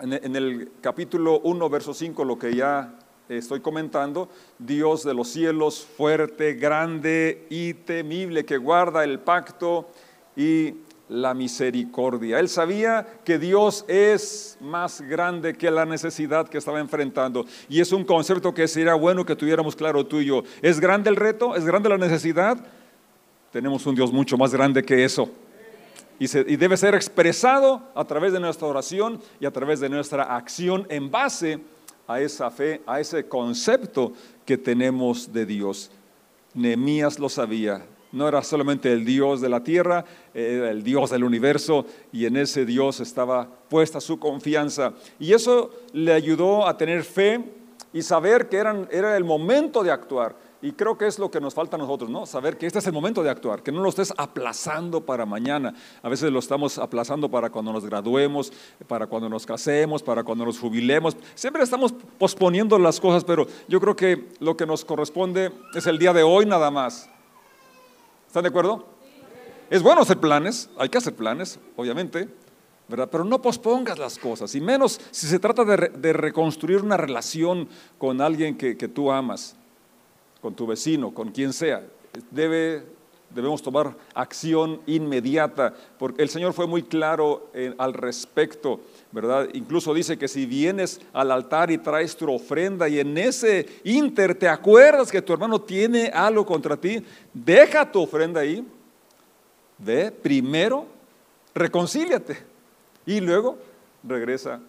en 0.00 0.36
el 0.36 0.70
capítulo 0.80 1.40
1, 1.40 1.70
verso 1.70 1.94
5, 1.94 2.24
lo 2.24 2.38
que 2.38 2.54
ya 2.54 2.94
estoy 3.28 3.60
comentando, 3.60 4.28
Dios 4.58 5.04
de 5.04 5.14
los 5.14 5.28
cielos, 5.28 5.86
fuerte, 5.96 6.54
grande 6.54 7.46
y 7.48 7.74
temible, 7.74 8.44
que 8.44 8.58
guarda 8.58 9.04
el 9.04 9.20
pacto 9.20 9.88
y 10.36 10.74
la 11.08 11.34
misericordia. 11.34 12.40
Él 12.40 12.48
sabía 12.48 13.06
que 13.24 13.38
Dios 13.38 13.84
es 13.88 14.56
más 14.60 15.00
grande 15.02 15.54
que 15.54 15.70
la 15.70 15.84
necesidad 15.84 16.48
que 16.48 16.58
estaba 16.58 16.80
enfrentando. 16.80 17.46
Y 17.68 17.80
es 17.80 17.92
un 17.92 18.04
concepto 18.04 18.52
que 18.54 18.66
sería 18.68 18.94
bueno 18.94 19.24
que 19.24 19.36
tuviéramos 19.36 19.76
claro 19.76 20.06
tú 20.06 20.20
y 20.20 20.26
yo. 20.26 20.42
¿Es 20.62 20.80
grande 20.80 21.10
el 21.10 21.16
reto? 21.16 21.56
¿Es 21.56 21.64
grande 21.64 21.88
la 21.88 21.98
necesidad? 21.98 22.58
Tenemos 23.52 23.86
un 23.86 23.94
Dios 23.94 24.12
mucho 24.12 24.36
más 24.36 24.52
grande 24.52 24.82
que 24.82 25.04
eso 25.04 25.30
y, 26.18 26.26
debe 26.56 26.76
ser 26.76 26.94
expresado 26.94 27.82
a 27.94 28.04
través 28.04 28.32
de 28.32 28.40
nuestra 28.40 28.68
oración 28.68 29.20
y 29.40 29.46
a 29.46 29.50
través 29.50 29.80
de 29.80 29.88
nuestra 29.88 30.36
acción 30.36 30.86
en 30.88 31.10
base 31.10 31.60
a 32.06 32.20
esa 32.20 32.50
fe, 32.50 32.82
a 32.86 33.00
ese 33.00 33.26
concepto 33.28 34.12
que 34.44 34.56
tenemos 34.56 35.32
de 35.32 35.46
Dios. 35.46 35.90
Nehemías 36.54 37.18
lo 37.18 37.28
sabía, 37.28 37.84
no 38.12 38.28
era 38.28 38.42
solamente 38.42 38.92
el 38.92 39.04
Dios 39.04 39.40
de 39.40 39.48
la 39.48 39.64
tierra, 39.64 40.04
era 40.32 40.70
el 40.70 40.84
Dios 40.84 41.10
del 41.10 41.24
universo 41.24 41.84
y 42.12 42.26
en 42.26 42.36
ese 42.36 42.64
Dios 42.64 43.00
estaba 43.00 43.48
puesta 43.68 44.00
su 44.00 44.18
confianza. 44.20 44.92
Y 45.18 45.32
eso 45.32 45.72
le 45.92 46.12
ayudó 46.12 46.66
a 46.66 46.76
tener 46.76 47.02
fe 47.02 47.42
y 47.92 48.02
saber 48.02 48.48
que 48.48 48.58
eran, 48.58 48.88
era 48.90 49.16
el 49.16 49.24
momento 49.24 49.82
de 49.82 49.90
actuar. 49.90 50.36
Y 50.64 50.72
creo 50.72 50.96
que 50.96 51.06
es 51.06 51.18
lo 51.18 51.30
que 51.30 51.42
nos 51.42 51.52
falta 51.52 51.76
a 51.76 51.78
nosotros, 51.78 52.08
¿no? 52.08 52.24
Saber 52.24 52.56
que 52.56 52.66
este 52.66 52.78
es 52.78 52.86
el 52.86 52.94
momento 52.94 53.22
de 53.22 53.28
actuar, 53.28 53.62
que 53.62 53.70
no 53.70 53.82
lo 53.82 53.90
estés 53.90 54.14
aplazando 54.16 55.02
para 55.02 55.26
mañana. 55.26 55.74
A 56.02 56.08
veces 56.08 56.32
lo 56.32 56.38
estamos 56.38 56.78
aplazando 56.78 57.30
para 57.30 57.50
cuando 57.50 57.70
nos 57.70 57.84
graduemos, 57.84 58.50
para 58.88 59.06
cuando 59.06 59.28
nos 59.28 59.44
casemos, 59.44 60.02
para 60.02 60.24
cuando 60.24 60.46
nos 60.46 60.58
jubilemos. 60.58 61.18
Siempre 61.34 61.62
estamos 61.62 61.92
posponiendo 62.16 62.78
las 62.78 62.98
cosas, 62.98 63.24
pero 63.24 63.46
yo 63.68 63.78
creo 63.78 63.94
que 63.94 64.30
lo 64.40 64.56
que 64.56 64.64
nos 64.64 64.86
corresponde 64.86 65.52
es 65.74 65.86
el 65.86 65.98
día 65.98 66.14
de 66.14 66.22
hoy 66.22 66.46
nada 66.46 66.70
más. 66.70 67.10
¿Están 68.26 68.44
de 68.44 68.48
acuerdo? 68.48 68.86
Es 69.68 69.82
bueno 69.82 70.00
hacer 70.00 70.18
planes, 70.18 70.70
hay 70.78 70.88
que 70.88 70.96
hacer 70.96 71.14
planes, 71.14 71.60
obviamente, 71.76 72.26
¿verdad? 72.88 73.10
Pero 73.12 73.24
no 73.24 73.42
pospongas 73.42 73.98
las 73.98 74.18
cosas, 74.18 74.54
y 74.54 74.62
menos 74.62 74.98
si 75.10 75.26
se 75.26 75.38
trata 75.38 75.62
de, 75.66 76.12
reconstruir 76.14 76.80
una 76.80 76.96
relación 76.96 77.68
con 77.98 78.22
alguien 78.22 78.56
que 78.56 78.88
tú 78.88 79.12
amas 79.12 79.58
con 80.44 80.54
tu 80.54 80.66
vecino, 80.66 81.14
con 81.14 81.30
quien 81.30 81.54
sea. 81.54 81.82
Debe, 82.30 82.82
debemos 83.30 83.62
tomar 83.62 83.96
acción 84.12 84.78
inmediata, 84.84 85.72
porque 85.98 86.22
el 86.22 86.28
Señor 86.28 86.52
fue 86.52 86.66
muy 86.66 86.82
claro 86.82 87.50
al 87.78 87.94
respecto, 87.94 88.78
¿verdad? 89.10 89.48
Incluso 89.54 89.94
dice 89.94 90.18
que 90.18 90.28
si 90.28 90.44
vienes 90.44 91.00
al 91.14 91.30
altar 91.30 91.70
y 91.70 91.78
traes 91.78 92.14
tu 92.14 92.30
ofrenda 92.30 92.90
y 92.90 93.00
en 93.00 93.16
ese 93.16 93.66
inter 93.84 94.34
te 94.34 94.46
acuerdas 94.46 95.10
que 95.10 95.22
tu 95.22 95.32
hermano 95.32 95.62
tiene 95.62 96.08
algo 96.08 96.44
contra 96.44 96.76
ti, 96.76 97.02
deja 97.32 97.90
tu 97.90 98.02
ofrenda 98.02 98.42
ahí, 98.42 98.62
ve, 99.78 100.10
primero 100.10 100.84
reconcíliate 101.54 102.36
y 103.06 103.18
luego 103.18 103.56
regresa 104.06 104.60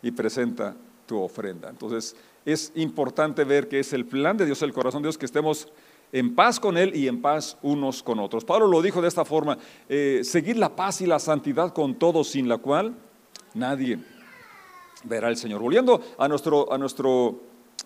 y 0.00 0.10
presenta 0.12 0.74
tu 1.04 1.20
ofrenda. 1.20 1.68
Entonces, 1.68 2.16
es 2.44 2.72
importante 2.74 3.44
ver 3.44 3.68
que 3.68 3.80
es 3.80 3.92
el 3.92 4.06
plan 4.06 4.36
de 4.36 4.46
Dios, 4.46 4.62
el 4.62 4.72
corazón 4.72 5.02
de 5.02 5.08
Dios, 5.08 5.18
que 5.18 5.26
estemos 5.26 5.68
en 6.12 6.34
paz 6.34 6.58
con 6.58 6.76
Él 6.78 6.94
y 6.94 7.08
en 7.08 7.20
paz 7.20 7.58
unos 7.62 8.02
con 8.02 8.18
otros. 8.18 8.44
Pablo 8.44 8.66
lo 8.66 8.80
dijo 8.82 9.02
de 9.02 9.08
esta 9.08 9.24
forma, 9.24 9.58
eh, 9.88 10.20
seguir 10.24 10.56
la 10.56 10.74
paz 10.74 11.00
y 11.00 11.06
la 11.06 11.18
santidad 11.18 11.72
con 11.72 11.94
todos, 11.96 12.28
sin 12.28 12.48
la 12.48 12.58
cual 12.58 12.94
nadie 13.54 13.98
verá 15.04 15.28
al 15.28 15.36
Señor. 15.36 15.60
Volviendo 15.60 16.00
a 16.16 16.28
nuestro, 16.28 16.72
a 16.72 16.78
nuestro 16.78 17.40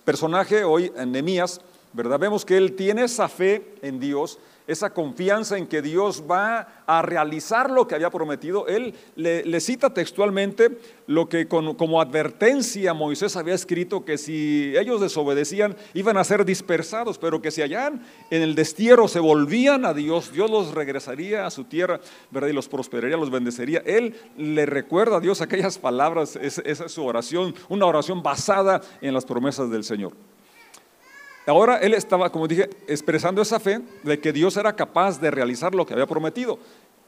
personaje 0.05 0.65
hoy, 0.65 0.93
Nehemías, 1.07 1.61
¿verdad? 1.93 2.19
Vemos 2.19 2.45
que 2.45 2.57
él 2.57 2.75
tiene 2.75 3.05
esa 3.05 3.29
fe 3.29 3.75
en 3.83 4.01
Dios, 4.01 4.39
esa 4.67 4.93
confianza 4.93 5.59
en 5.59 5.67
que 5.67 5.83
Dios 5.83 6.25
va 6.31 6.85
a 6.87 7.03
realizar 7.03 7.71
lo 7.71 7.87
que 7.87 7.95
había 7.95 8.11
prometido. 8.11 8.67
Él 8.67 8.95
le, 9.17 9.61
cita 9.61 9.95
textualmente 9.95 10.79
lo 11.07 11.29
que 11.29 11.47
como 11.49 12.01
advertencia 12.01 12.95
Moisés 12.95 13.37
había 13.37 13.55
escrito, 13.55 14.05
que 14.05 14.19
si 14.19 14.75
ellos 14.77 15.01
desobedecían 15.01 15.77
iban 15.95 16.17
a 16.17 16.25
ser 16.25 16.45
dispersados, 16.45 17.19
pero 17.19 17.43
que 17.43 17.51
si 17.51 17.63
allá 17.63 17.93
en 18.31 18.43
el 18.43 18.55
destierro 18.55 19.09
se 19.09 19.21
volvían 19.21 19.85
a 19.85 19.95
Dios, 19.95 20.33
Dios 20.33 20.51
los 20.51 20.75
regresaría 20.75 21.47
a 21.47 21.51
su 21.51 21.65
tierra, 21.65 22.01
¿verdad? 22.31 22.49
Y 22.49 22.53
los 22.53 22.69
prosperaría, 22.69 23.17
los 23.17 23.31
bendecería. 23.31 23.83
Él 23.85 24.15
le 24.37 24.67
recuerda 24.67 25.17
a 25.17 25.21
Dios 25.21 25.41
aquellas 25.41 25.79
palabras, 25.79 26.37
esa 26.37 26.63
es 26.63 26.93
su 26.93 27.05
oración, 27.05 27.55
una 27.69 27.87
oración 27.87 28.23
basada 28.23 28.81
en 29.01 29.15
las 29.15 29.25
promesas 29.25 29.71
del 29.71 29.85
Señor. 29.85 30.13
Ahora 31.47 31.79
él 31.79 31.95
estaba, 31.95 32.31
como 32.31 32.47
dije, 32.47 32.71
expresando 32.87 33.43
esa 33.43 33.59
fe 33.59 33.81
de 34.05 34.19
que 34.21 34.33
Dios 34.33 34.57
era 34.57 34.75
capaz 34.77 35.21
de 35.21 35.31
realizar 35.31 35.75
lo 35.75 35.85
que 35.85 35.93
había 35.93 36.07
prometido, 36.07 36.59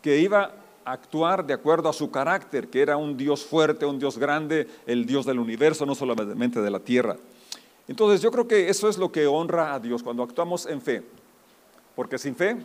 que 0.03 0.19
iba 0.19 0.53
a 0.85 0.93
actuar 0.93 1.47
de 1.47 1.55
acuerdo 1.55 1.89
a 1.89 1.93
su 1.93 2.11
carácter, 2.11 2.69
que 2.69 2.83
era 2.83 2.97
un 2.97 3.17
Dios 3.17 3.45
fuerte, 3.45 3.87
un 3.87 3.99
Dios 3.99 4.19
grande, 4.19 4.67
el 4.87 5.07
Dios 5.07 5.25
del 5.25 5.39
universo, 5.39 5.87
no 5.87 5.95
solamente 5.95 6.61
de 6.61 6.71
la 6.71 6.81
tierra. 6.81 7.17
Entonces 7.87 8.21
yo 8.21 8.31
creo 8.33 8.49
que 8.49 8.69
eso 8.69 8.89
es 8.89 8.99
lo 8.99 9.13
que 9.13 9.27
honra 9.27 9.73
a 9.73 9.79
Dios 9.79 10.03
cuando 10.03 10.23
actuamos 10.23 10.67
en 10.67 10.81
fe, 10.81 11.03
porque 11.95 12.19
sin 12.19 12.35
fe 12.35 12.57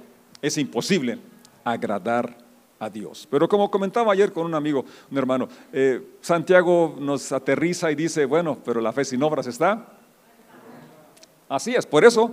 es 0.42 0.58
imposible 0.58 1.20
agradar 1.64 2.36
a 2.80 2.90
Dios. 2.90 3.28
Pero 3.30 3.48
como 3.48 3.70
comentaba 3.70 4.12
ayer 4.14 4.32
con 4.32 4.46
un 4.46 4.56
amigo, 4.56 4.86
un 5.12 5.18
hermano, 5.18 5.48
eh, 5.72 6.02
Santiago 6.22 6.96
nos 7.00 7.32
aterriza 7.32 7.92
y 7.92 7.96
dice, 7.96 8.26
bueno, 8.26 8.58
pero 8.66 8.82
la 8.82 8.92
fe 8.92 9.06
sin 9.06 9.22
obras 9.22 9.46
está 9.46 9.99
Así 11.50 11.76
es, 11.76 11.86
por 11.86 12.06
eso 12.06 12.32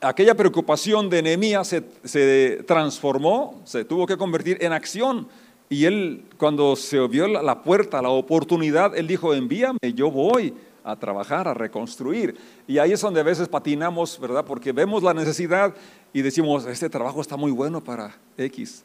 aquella 0.00 0.34
preocupación 0.34 1.08
de 1.08 1.22
Nehemías 1.22 1.74
se, 2.04 2.62
transformó, 2.66 3.60
se 3.64 3.84
tuvo 3.84 4.06
que 4.06 4.16
convertir 4.16 4.58
en 4.60 4.72
acción. 4.72 5.28
Y 5.68 5.84
él, 5.84 6.24
cuando 6.38 6.76
se 6.76 7.04
vio 7.08 7.26
la 7.26 7.62
puerta, 7.62 8.00
la 8.00 8.10
oportunidad, 8.10 8.96
él 8.96 9.06
dijo, 9.06 9.34
envíame, 9.34 9.78
yo 9.94 10.10
voy 10.10 10.54
a 10.84 10.94
trabajar, 10.94 11.48
a 11.48 11.54
reconstruir. 11.54 12.36
Y 12.68 12.78
ahí 12.78 12.92
es 12.92 13.00
donde 13.00 13.18
a 13.18 13.24
veces 13.24 13.48
patinamos, 13.48 14.20
¿verdad? 14.20 14.44
Porque 14.44 14.70
vemos 14.70 15.02
la 15.02 15.12
necesidad 15.12 15.74
y 16.12 16.22
decimos, 16.22 16.66
este 16.66 16.88
trabajo 16.88 17.20
está 17.20 17.36
muy 17.36 17.50
bueno 17.50 17.82
para 17.82 18.16
X. 18.38 18.84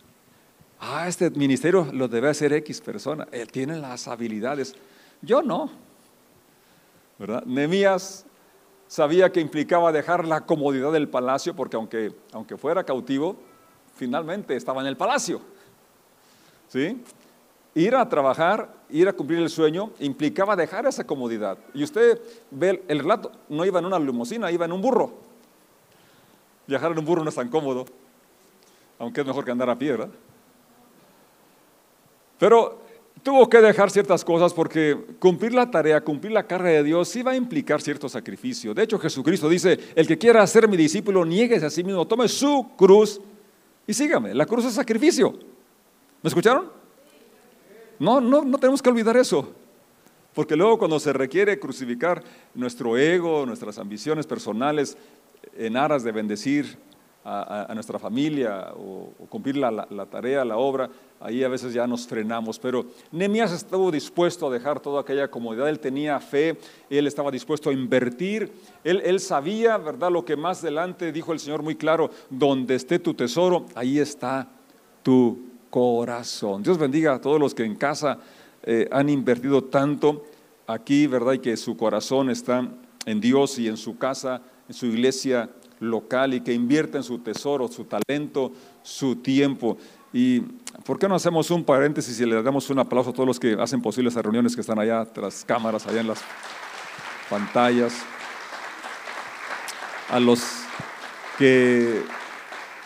Ah, 0.79 1.07
este 1.07 1.29
ministerio 1.29 1.87
lo 1.93 2.07
debe 2.07 2.29
hacer 2.29 2.51
X 2.53 2.81
persona. 2.81 3.27
Él 3.31 3.51
tiene 3.51 3.77
las 3.77 4.07
habilidades. 4.07 4.73
Yo 5.21 5.43
no. 5.43 5.69
¿Verdad? 7.19 7.43
Nehemías 7.45 8.25
sabía 8.91 9.31
que 9.31 9.39
implicaba 9.39 9.93
dejar 9.93 10.27
la 10.27 10.41
comodidad 10.41 10.91
del 10.91 11.07
palacio, 11.07 11.55
porque 11.55 11.77
aunque, 11.77 12.13
aunque 12.33 12.57
fuera 12.57 12.83
cautivo, 12.83 13.37
finalmente 13.95 14.53
estaba 14.53 14.81
en 14.81 14.87
el 14.87 14.97
palacio. 14.97 15.39
¿Sí? 16.67 17.01
Ir 17.73 17.95
a 17.95 18.09
trabajar, 18.09 18.69
ir 18.89 19.07
a 19.07 19.13
cumplir 19.13 19.39
el 19.39 19.49
sueño, 19.49 19.91
implicaba 20.01 20.57
dejar 20.57 20.87
esa 20.87 21.07
comodidad. 21.07 21.57
Y 21.73 21.85
usted 21.85 22.21
ve 22.51 22.83
el 22.89 22.99
relato, 22.99 23.31
no 23.47 23.63
iba 23.63 23.79
en 23.79 23.85
una 23.85 23.97
limusina, 23.97 24.51
iba 24.51 24.65
en 24.65 24.73
un 24.73 24.81
burro. 24.81 25.13
Viajar 26.67 26.91
en 26.91 26.99
un 26.99 27.05
burro 27.05 27.23
no 27.23 27.29
es 27.29 27.35
tan 27.35 27.47
cómodo, 27.47 27.85
aunque 28.99 29.21
es 29.21 29.27
mejor 29.27 29.45
que 29.45 29.51
andar 29.51 29.69
a 29.69 29.79
pie. 29.79 29.97
Pero 32.37 32.81
tuvo 33.23 33.49
que 33.49 33.59
dejar 33.59 33.91
ciertas 33.91 34.25
cosas 34.25 34.53
porque 34.53 34.97
cumplir 35.19 35.53
la 35.53 35.69
tarea, 35.69 36.01
cumplir 36.01 36.31
la 36.31 36.45
carga 36.47 36.69
de 36.69 36.83
Dios, 36.83 37.07
sí 37.07 37.21
va 37.21 37.31
a 37.31 37.35
implicar 37.35 37.81
cierto 37.81 38.09
sacrificio. 38.09 38.73
De 38.73 38.83
hecho, 38.83 38.99
Jesucristo 38.99 39.49
dice, 39.49 39.79
el 39.95 40.07
que 40.07 40.17
quiera 40.17 40.45
ser 40.47 40.67
mi 40.67 40.77
discípulo, 40.77 41.25
nieguese 41.25 41.65
a 41.65 41.69
sí 41.69 41.83
mismo, 41.83 42.07
tome 42.07 42.27
su 42.27 42.69
cruz 42.75 43.21
y 43.87 43.93
sígame. 43.93 44.33
La 44.33 44.45
cruz 44.45 44.65
es 44.65 44.73
sacrificio. 44.73 45.33
¿Me 46.21 46.27
escucharon? 46.27 46.71
No, 47.99 48.19
no, 48.19 48.43
no 48.43 48.57
tenemos 48.57 48.81
que 48.81 48.89
olvidar 48.89 49.17
eso. 49.17 49.53
Porque 50.33 50.55
luego 50.55 50.79
cuando 50.79 50.99
se 50.99 51.11
requiere 51.11 51.59
crucificar 51.59 52.23
nuestro 52.53 52.97
ego, 52.97 53.45
nuestras 53.45 53.77
ambiciones 53.77 54.25
personales 54.25 54.97
en 55.57 55.75
aras 55.75 56.03
de 56.03 56.11
bendecir 56.11 56.77
a, 57.23 57.71
nuestra 57.73 57.99
familia 57.99 58.71
o, 58.75 59.13
cumplir 59.29 59.57
la, 59.57 60.05
tarea, 60.09 60.43
la 60.45 60.57
obra, 60.57 60.89
ahí 61.21 61.43
a 61.43 61.47
veces 61.47 61.73
ya 61.73 61.87
nos 61.87 62.07
frenamos. 62.07 62.59
Pero 62.59 62.85
Nehemías 63.11 63.51
estuvo 63.51 63.91
dispuesto 63.91 64.47
a 64.47 64.51
dejar 64.51 64.79
toda 64.79 65.01
aquella 65.01 65.29
comodidad, 65.29 65.69
él 65.69 65.79
tenía 65.79 66.19
fe, 66.19 66.57
él 66.89 67.07
estaba 67.07 67.31
dispuesto 67.31 67.69
a 67.69 67.73
invertir, 67.73 68.51
él, 68.83 69.19
sabía, 69.19 69.77
¿verdad? 69.77 70.11
Lo 70.11 70.25
que 70.25 70.35
más 70.35 70.63
adelante 70.63 71.11
dijo 71.11 71.31
el 71.31 71.39
Señor 71.39 71.63
muy 71.63 71.75
claro, 71.75 72.09
donde 72.29 72.75
esté 72.75 72.99
tu 72.99 73.13
tesoro, 73.13 73.65
ahí 73.75 73.99
está 73.99 74.49
tu 75.03 75.51
corazón. 75.69 76.63
Dios 76.63 76.77
bendiga 76.77 77.13
a 77.13 77.21
todos 77.21 77.39
los 77.39 77.53
que 77.53 77.63
en 77.63 77.75
casa 77.75 78.19
eh, 78.63 78.87
han 78.91 79.09
invertido 79.09 79.63
tanto 79.63 80.25
aquí, 80.67 81.07
¿verdad? 81.07 81.33
Y 81.33 81.39
que 81.39 81.57
su 81.57 81.77
corazón 81.77 82.29
está 82.29 82.67
en 83.05 83.21
Dios 83.21 83.57
y 83.59 83.67
en 83.67 83.77
su 83.77 83.97
casa, 83.97 84.41
en 84.67 84.73
su 84.73 84.87
iglesia 84.87 85.49
local 85.79 86.33
y 86.33 86.41
que 86.41 86.53
invierta 86.53 86.97
en 86.97 87.03
su 87.03 87.19
tesoro, 87.19 87.67
su 87.67 87.85
talento, 87.85 88.51
su 88.83 89.17
tiempo. 89.17 89.77
¿Y 90.13 90.41
por 90.85 90.99
qué 90.99 91.07
no 91.07 91.15
hacemos 91.15 91.51
un 91.51 91.63
paréntesis 91.63 92.19
y 92.19 92.25
le 92.25 92.41
damos 92.41 92.69
un 92.69 92.79
aplauso 92.79 93.11
a 93.11 93.13
todos 93.13 93.27
los 93.27 93.39
que 93.39 93.53
hacen 93.59 93.81
posible 93.81 94.09
esas 94.09 94.23
reuniones 94.23 94.55
que 94.55 94.61
están 94.61 94.79
allá 94.79 95.05
tras 95.05 95.45
cámaras, 95.45 95.85
allá 95.87 96.01
en 96.01 96.07
las 96.07 96.21
pantallas? 97.29 97.93
A 100.09 100.19
los 100.19 100.41
que 101.37 102.03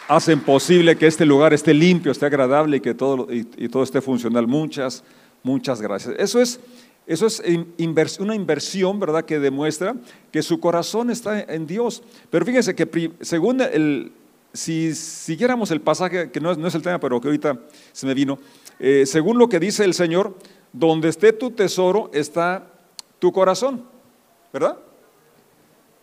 hacen 0.08 0.40
posible 0.40 0.96
que 0.96 1.08
este 1.08 1.26
lugar 1.26 1.54
esté 1.54 1.74
limpio, 1.74 2.12
esté 2.12 2.28
agradable 2.28 2.78
y 2.78 2.82
que 2.82 2.94
todo, 2.94 3.28
y 3.32 3.70
todo 3.70 3.84
esté 3.84 4.02
funcional. 4.02 4.46
Muchas, 4.46 5.04
muchas 5.42 5.82
gracias. 5.82 6.16
Eso 6.20 6.40
es 6.40 6.60
eso 7.08 7.28
es 7.28 8.20
una 8.20 8.36
inversión, 8.36 9.00
¿verdad?, 9.00 9.26
que 9.26 9.40
demuestra 9.40 9.96
que 10.32 10.42
su 10.42 10.60
corazón 10.60 11.12
está 11.12 11.40
en 11.42 11.68
Dios. 11.68 12.02
Pero 12.32 12.46
fíjense 12.46 12.76
que 12.76 13.12
según 13.22 13.62
el, 13.62 14.12
si 14.56 14.96
siguiéramos 14.96 15.72
el 15.72 15.82
pasaje, 15.82 16.32
que 16.32 16.40
no 16.40 16.52
es, 16.52 16.76
el 16.76 16.82
tema, 16.82 17.00
pero 17.00 17.20
que 17.22 17.28
ahorita 17.28 17.60
se 17.92 18.08
me 18.08 18.14
vino, 18.14 18.40
eh, 18.80 19.06
según 19.06 19.38
lo 19.38 19.50
que 19.50 19.60
dice 19.60 19.84
el 19.84 19.94
Señor, 19.94 20.36
donde 20.72 21.10
esté 21.10 21.34
tu 21.34 21.52
tesoro 21.52 22.10
está 22.14 22.68
tu 23.20 23.32
corazón, 23.32 23.86
¿verdad? 24.52 24.78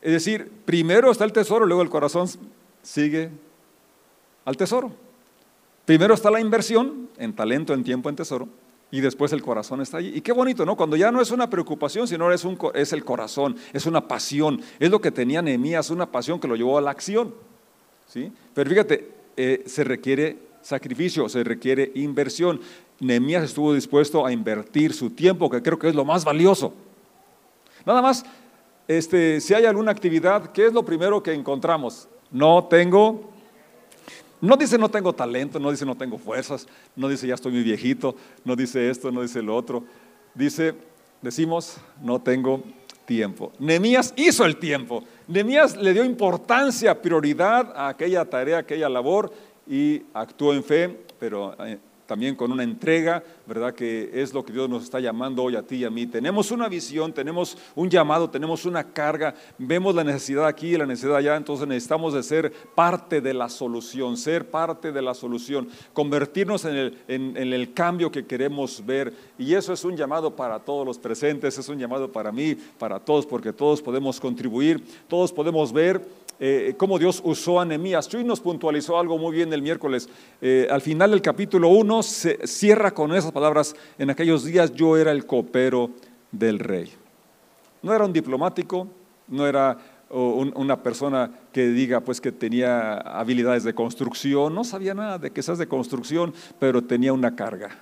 Es 0.00 0.12
decir, 0.12 0.50
primero 0.64 1.10
está 1.10 1.24
el 1.24 1.32
tesoro, 1.32 1.66
luego 1.66 1.82
el 1.82 1.90
corazón 1.90 2.28
sigue 2.82 3.30
al 4.44 4.56
tesoro. 4.56 4.92
Primero 5.84 6.14
está 6.14 6.30
la 6.30 6.40
inversión 6.40 7.08
en 7.18 7.34
talento, 7.34 7.74
en 7.74 7.84
tiempo, 7.84 8.08
en 8.08 8.16
tesoro, 8.16 8.48
y 8.90 9.00
después 9.00 9.32
el 9.32 9.42
corazón 9.42 9.80
está 9.80 9.98
allí. 9.98 10.12
Y 10.14 10.20
qué 10.20 10.32
bonito, 10.32 10.66
¿no? 10.66 10.76
Cuando 10.76 10.96
ya 10.96 11.10
no 11.10 11.20
es 11.20 11.30
una 11.30 11.48
preocupación, 11.48 12.08
sino 12.08 12.30
es, 12.32 12.44
un, 12.44 12.58
es 12.74 12.92
el 12.92 13.04
corazón, 13.04 13.56
es 13.72 13.86
una 13.86 14.06
pasión. 14.06 14.60
Es 14.78 14.90
lo 14.90 15.00
que 15.00 15.10
tenía 15.10 15.42
Nehemías, 15.42 15.90
una 15.90 16.10
pasión 16.10 16.40
que 16.40 16.48
lo 16.48 16.56
llevó 16.56 16.78
a 16.78 16.80
la 16.80 16.90
acción. 16.90 17.34
¿Sí? 18.06 18.32
Pero 18.54 18.70
fíjate, 18.70 19.10
eh, 19.36 19.62
se 19.66 19.84
requiere 19.84 20.38
sacrificio, 20.62 21.28
se 21.28 21.42
requiere 21.44 21.90
inversión. 21.94 22.60
Nehemías 23.00 23.44
estuvo 23.44 23.74
dispuesto 23.74 24.24
a 24.24 24.32
invertir 24.32 24.92
su 24.92 25.10
tiempo, 25.10 25.50
que 25.50 25.62
creo 25.62 25.78
que 25.78 25.88
es 25.88 25.94
lo 25.94 26.04
más 26.04 26.24
valioso. 26.24 26.72
Nada 27.84 28.00
más, 28.00 28.24
este, 28.86 29.40
si 29.40 29.54
hay 29.54 29.64
alguna 29.64 29.90
actividad, 29.90 30.52
¿qué 30.52 30.66
es 30.66 30.72
lo 30.72 30.84
primero 30.84 31.22
que 31.22 31.32
encontramos? 31.32 32.08
No 32.30 32.64
tengo 32.64 33.32
no 34.42 34.56
dice 34.56 34.76
no 34.76 34.88
tengo 34.88 35.12
talento, 35.12 35.60
no 35.60 35.70
dice 35.70 35.86
no 35.86 35.94
tengo 35.94 36.18
fuerzas, 36.18 36.66
no 36.96 37.08
dice 37.08 37.28
ya 37.28 37.34
estoy 37.34 37.52
muy 37.52 37.62
viejito, 37.62 38.16
no 38.44 38.56
dice 38.56 38.90
esto, 38.90 39.12
no 39.12 39.22
dice 39.22 39.40
lo 39.40 39.54
otro. 39.54 39.84
Dice, 40.34 40.74
decimos, 41.20 41.76
no 42.02 42.20
tengo 42.20 42.60
tiempo. 43.04 43.52
Nemías 43.60 44.12
hizo 44.16 44.44
el 44.44 44.56
tiempo. 44.56 45.04
Nemías 45.28 45.76
le 45.76 45.92
dio 45.92 46.04
importancia, 46.04 47.00
prioridad 47.00 47.72
a 47.76 47.88
aquella 47.88 48.24
tarea, 48.24 48.56
a 48.56 48.60
aquella 48.60 48.88
labor 48.88 49.32
y 49.66 50.02
actuó 50.14 50.52
en 50.52 50.64
fe, 50.64 50.98
pero 51.18 51.54
eh, 51.64 51.78
también 52.12 52.36
con 52.36 52.52
una 52.52 52.62
entrega, 52.62 53.24
¿verdad? 53.46 53.74
Que 53.74 54.10
es 54.12 54.34
lo 54.34 54.44
que 54.44 54.52
Dios 54.52 54.68
nos 54.68 54.82
está 54.82 55.00
llamando 55.00 55.44
hoy 55.44 55.56
a 55.56 55.62
ti 55.62 55.76
y 55.76 55.84
a 55.86 55.90
mí. 55.90 56.06
Tenemos 56.06 56.50
una 56.50 56.68
visión, 56.68 57.10
tenemos 57.10 57.56
un 57.74 57.88
llamado, 57.88 58.28
tenemos 58.28 58.66
una 58.66 58.84
carga, 58.92 59.34
vemos 59.56 59.94
la 59.94 60.04
necesidad 60.04 60.46
aquí 60.46 60.74
y 60.74 60.76
la 60.76 60.84
necesidad 60.84 61.16
allá, 61.16 61.36
entonces 61.36 61.66
necesitamos 61.66 62.12
de 62.12 62.22
ser 62.22 62.52
parte 62.74 63.22
de 63.22 63.32
la 63.32 63.48
solución, 63.48 64.18
ser 64.18 64.50
parte 64.50 64.92
de 64.92 65.00
la 65.00 65.14
solución, 65.14 65.70
convertirnos 65.94 66.66
en 66.66 66.76
el, 66.76 66.98
en 67.08 67.34
el 67.34 67.72
cambio 67.72 68.12
que 68.12 68.26
queremos 68.26 68.84
ver. 68.84 69.14
Y 69.38 69.54
eso 69.54 69.72
es 69.72 69.82
un 69.82 69.96
llamado 69.96 70.36
para 70.36 70.58
todos 70.58 70.84
los 70.86 70.98
presentes, 70.98 71.56
es 71.56 71.68
un 71.70 71.78
llamado 71.78 72.12
para 72.12 72.30
mí, 72.30 72.54
para 72.78 73.00
todos, 73.00 73.24
porque 73.24 73.54
todos 73.54 73.80
podemos 73.80 74.20
contribuir, 74.20 74.84
todos 75.08 75.32
podemos 75.32 75.72
ver 75.72 76.02
eh, 76.40 76.74
cómo 76.76 76.98
Dios 76.98 77.20
usó 77.24 77.60
a 77.60 77.64
Nehemías. 77.64 78.08
Chuy 78.08 78.24
nos 78.24 78.40
puntualizó 78.40 78.98
algo 78.98 79.18
muy 79.18 79.34
bien 79.34 79.52
el 79.52 79.62
miércoles. 79.62 80.08
Eh, 80.40 80.66
al 80.70 80.80
final 80.80 81.10
del 81.10 81.22
capítulo 81.22 81.68
1 81.68 82.02
se 82.02 82.46
cierra 82.46 82.92
con 82.92 83.14
esas 83.14 83.32
palabras, 83.32 83.74
en 83.98 84.10
aquellos 84.10 84.44
días 84.44 84.72
yo 84.74 84.96
era 84.96 85.12
el 85.12 85.26
copero 85.26 85.90
del 86.30 86.58
rey. 86.58 86.92
No 87.82 87.94
era 87.94 88.04
un 88.04 88.12
diplomático, 88.12 88.88
no 89.28 89.46
era 89.46 89.78
una 90.10 90.82
persona 90.82 91.30
que 91.52 91.68
diga 91.68 92.00
pues 92.00 92.20
que 92.20 92.32
tenía 92.32 92.98
habilidades 92.98 93.64
de 93.64 93.74
construcción, 93.74 94.54
no 94.54 94.62
sabía 94.62 94.92
nada 94.92 95.18
de 95.18 95.30
que 95.30 95.42
seas 95.42 95.56
de 95.56 95.66
construcción, 95.66 96.34
pero 96.58 96.82
tenía 96.82 97.14
una 97.14 97.34
carga. 97.34 97.78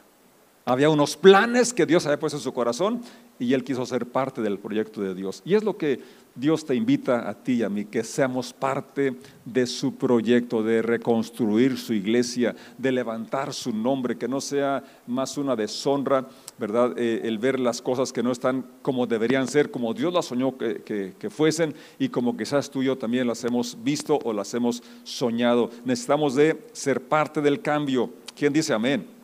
Había 0.70 0.88
unos 0.88 1.16
planes 1.16 1.74
que 1.74 1.84
Dios 1.84 2.06
había 2.06 2.20
puesto 2.20 2.36
en 2.36 2.44
su 2.44 2.52
corazón 2.52 3.00
y 3.40 3.54
él 3.54 3.64
quiso 3.64 3.84
ser 3.86 4.06
parte 4.06 4.40
del 4.40 4.60
proyecto 4.60 5.00
de 5.00 5.16
Dios. 5.16 5.42
Y 5.44 5.54
es 5.54 5.64
lo 5.64 5.76
que 5.76 5.98
Dios 6.36 6.64
te 6.64 6.76
invita 6.76 7.28
a 7.28 7.34
ti 7.34 7.54
y 7.54 7.62
a 7.64 7.68
mí, 7.68 7.86
que 7.86 8.04
seamos 8.04 8.52
parte 8.52 9.16
de 9.44 9.66
su 9.66 9.96
proyecto, 9.96 10.62
de 10.62 10.80
reconstruir 10.80 11.76
su 11.76 11.92
iglesia, 11.92 12.54
de 12.78 12.92
levantar 12.92 13.52
su 13.52 13.72
nombre, 13.72 14.16
que 14.16 14.28
no 14.28 14.40
sea 14.40 14.84
más 15.08 15.36
una 15.38 15.56
deshonra, 15.56 16.28
¿verdad? 16.56 16.96
Eh, 16.96 17.22
el 17.24 17.38
ver 17.38 17.58
las 17.58 17.82
cosas 17.82 18.12
que 18.12 18.22
no 18.22 18.30
están 18.30 18.64
como 18.80 19.08
deberían 19.08 19.48
ser, 19.48 19.72
como 19.72 19.92
Dios 19.92 20.14
las 20.14 20.26
soñó 20.26 20.56
que, 20.56 20.84
que 21.18 21.30
fuesen 21.30 21.74
y 21.98 22.10
como 22.10 22.36
quizás 22.36 22.70
tú 22.70 22.80
y 22.80 22.86
yo 22.86 22.96
también 22.96 23.26
las 23.26 23.42
hemos 23.42 23.76
visto 23.82 24.20
o 24.22 24.32
las 24.32 24.54
hemos 24.54 24.84
soñado. 25.02 25.68
Necesitamos 25.84 26.36
de 26.36 26.62
ser 26.72 27.00
parte 27.00 27.40
del 27.40 27.60
cambio. 27.60 28.10
¿Quién 28.36 28.52
dice 28.52 28.72
amén? 28.72 29.19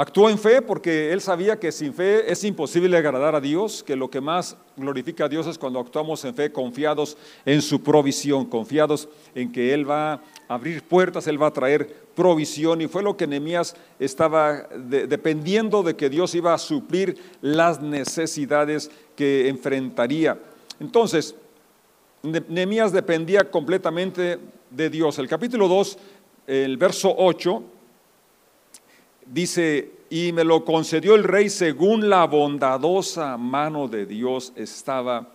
Actuó 0.00 0.30
en 0.30 0.38
fe 0.38 0.62
porque 0.62 1.12
él 1.12 1.20
sabía 1.20 1.58
que 1.58 1.72
sin 1.72 1.92
fe 1.92 2.30
es 2.30 2.44
imposible 2.44 2.96
agradar 2.96 3.34
a 3.34 3.40
Dios, 3.40 3.82
que 3.82 3.96
lo 3.96 4.08
que 4.08 4.20
más 4.20 4.56
glorifica 4.76 5.24
a 5.24 5.28
Dios 5.28 5.48
es 5.48 5.58
cuando 5.58 5.80
actuamos 5.80 6.24
en 6.24 6.36
fe 6.36 6.52
confiados 6.52 7.16
en 7.44 7.60
su 7.60 7.82
provisión, 7.82 8.44
confiados 8.44 9.08
en 9.34 9.50
que 9.50 9.74
Él 9.74 9.90
va 9.90 10.12
a 10.12 10.20
abrir 10.46 10.84
puertas, 10.84 11.26
Él 11.26 11.42
va 11.42 11.48
a 11.48 11.52
traer 11.52 11.92
provisión. 12.14 12.80
Y 12.80 12.86
fue 12.86 13.02
lo 13.02 13.16
que 13.16 13.26
Nehemías 13.26 13.74
estaba 13.98 14.68
dependiendo 14.68 15.82
de 15.82 15.96
que 15.96 16.08
Dios 16.08 16.32
iba 16.36 16.54
a 16.54 16.58
suplir 16.58 17.18
las 17.40 17.82
necesidades 17.82 18.92
que 19.16 19.48
enfrentaría. 19.48 20.38
Entonces, 20.78 21.34
Nehemías 22.22 22.92
dependía 22.92 23.50
completamente 23.50 24.38
de 24.70 24.90
Dios. 24.90 25.18
El 25.18 25.26
capítulo 25.26 25.66
2, 25.66 25.98
el 26.46 26.76
verso 26.76 27.12
8 27.18 27.77
dice, 29.30 29.92
y 30.10 30.32
me 30.32 30.44
lo 30.44 30.64
concedió 30.64 31.14
el 31.14 31.24
rey 31.24 31.50
según 31.50 32.08
la 32.08 32.26
bondadosa 32.26 33.36
mano 33.36 33.88
de 33.88 34.06
Dios 34.06 34.52
estaba 34.56 35.28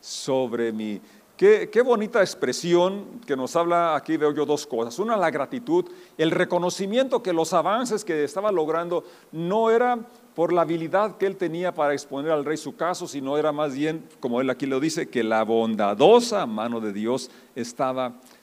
sobre 0.00 0.72
mí. 0.72 1.00
Qué, 1.36 1.70
qué, 1.70 1.82
bonita 1.82 2.20
expresión 2.20 3.20
que 3.24 3.36
nos 3.36 3.54
habla, 3.54 3.94
aquí 3.94 4.16
veo 4.16 4.34
yo 4.34 4.44
dos 4.44 4.66
cosas. 4.66 4.98
Una, 4.98 5.16
la 5.16 5.30
gratitud, 5.30 5.84
el 6.16 6.32
reconocimiento 6.32 7.22
que 7.22 7.32
los 7.32 7.52
avances 7.52 8.04
que 8.04 8.24
estaba 8.24 8.50
logrando 8.50 9.04
no 9.30 9.70
era 9.70 10.00
por 10.34 10.52
la 10.52 10.62
habilidad 10.62 11.16
que 11.16 11.26
él 11.26 11.36
tenía 11.36 11.72
para 11.72 11.92
exponer 11.92 12.32
al 12.32 12.44
rey 12.44 12.56
su 12.56 12.74
caso, 12.74 13.06
sino 13.06 13.38
era 13.38 13.52
más 13.52 13.74
bien, 13.74 14.04
como 14.18 14.40
él 14.40 14.50
aquí 14.50 14.66
lo 14.66 14.80
dice, 14.80 15.08
que 15.08 15.22
la 15.22 15.44
bondadosa 15.44 16.44
mano 16.46 16.80
de 16.80 16.92
Dios 16.92 17.30
estaba 17.54 18.14
sobre 18.14 18.37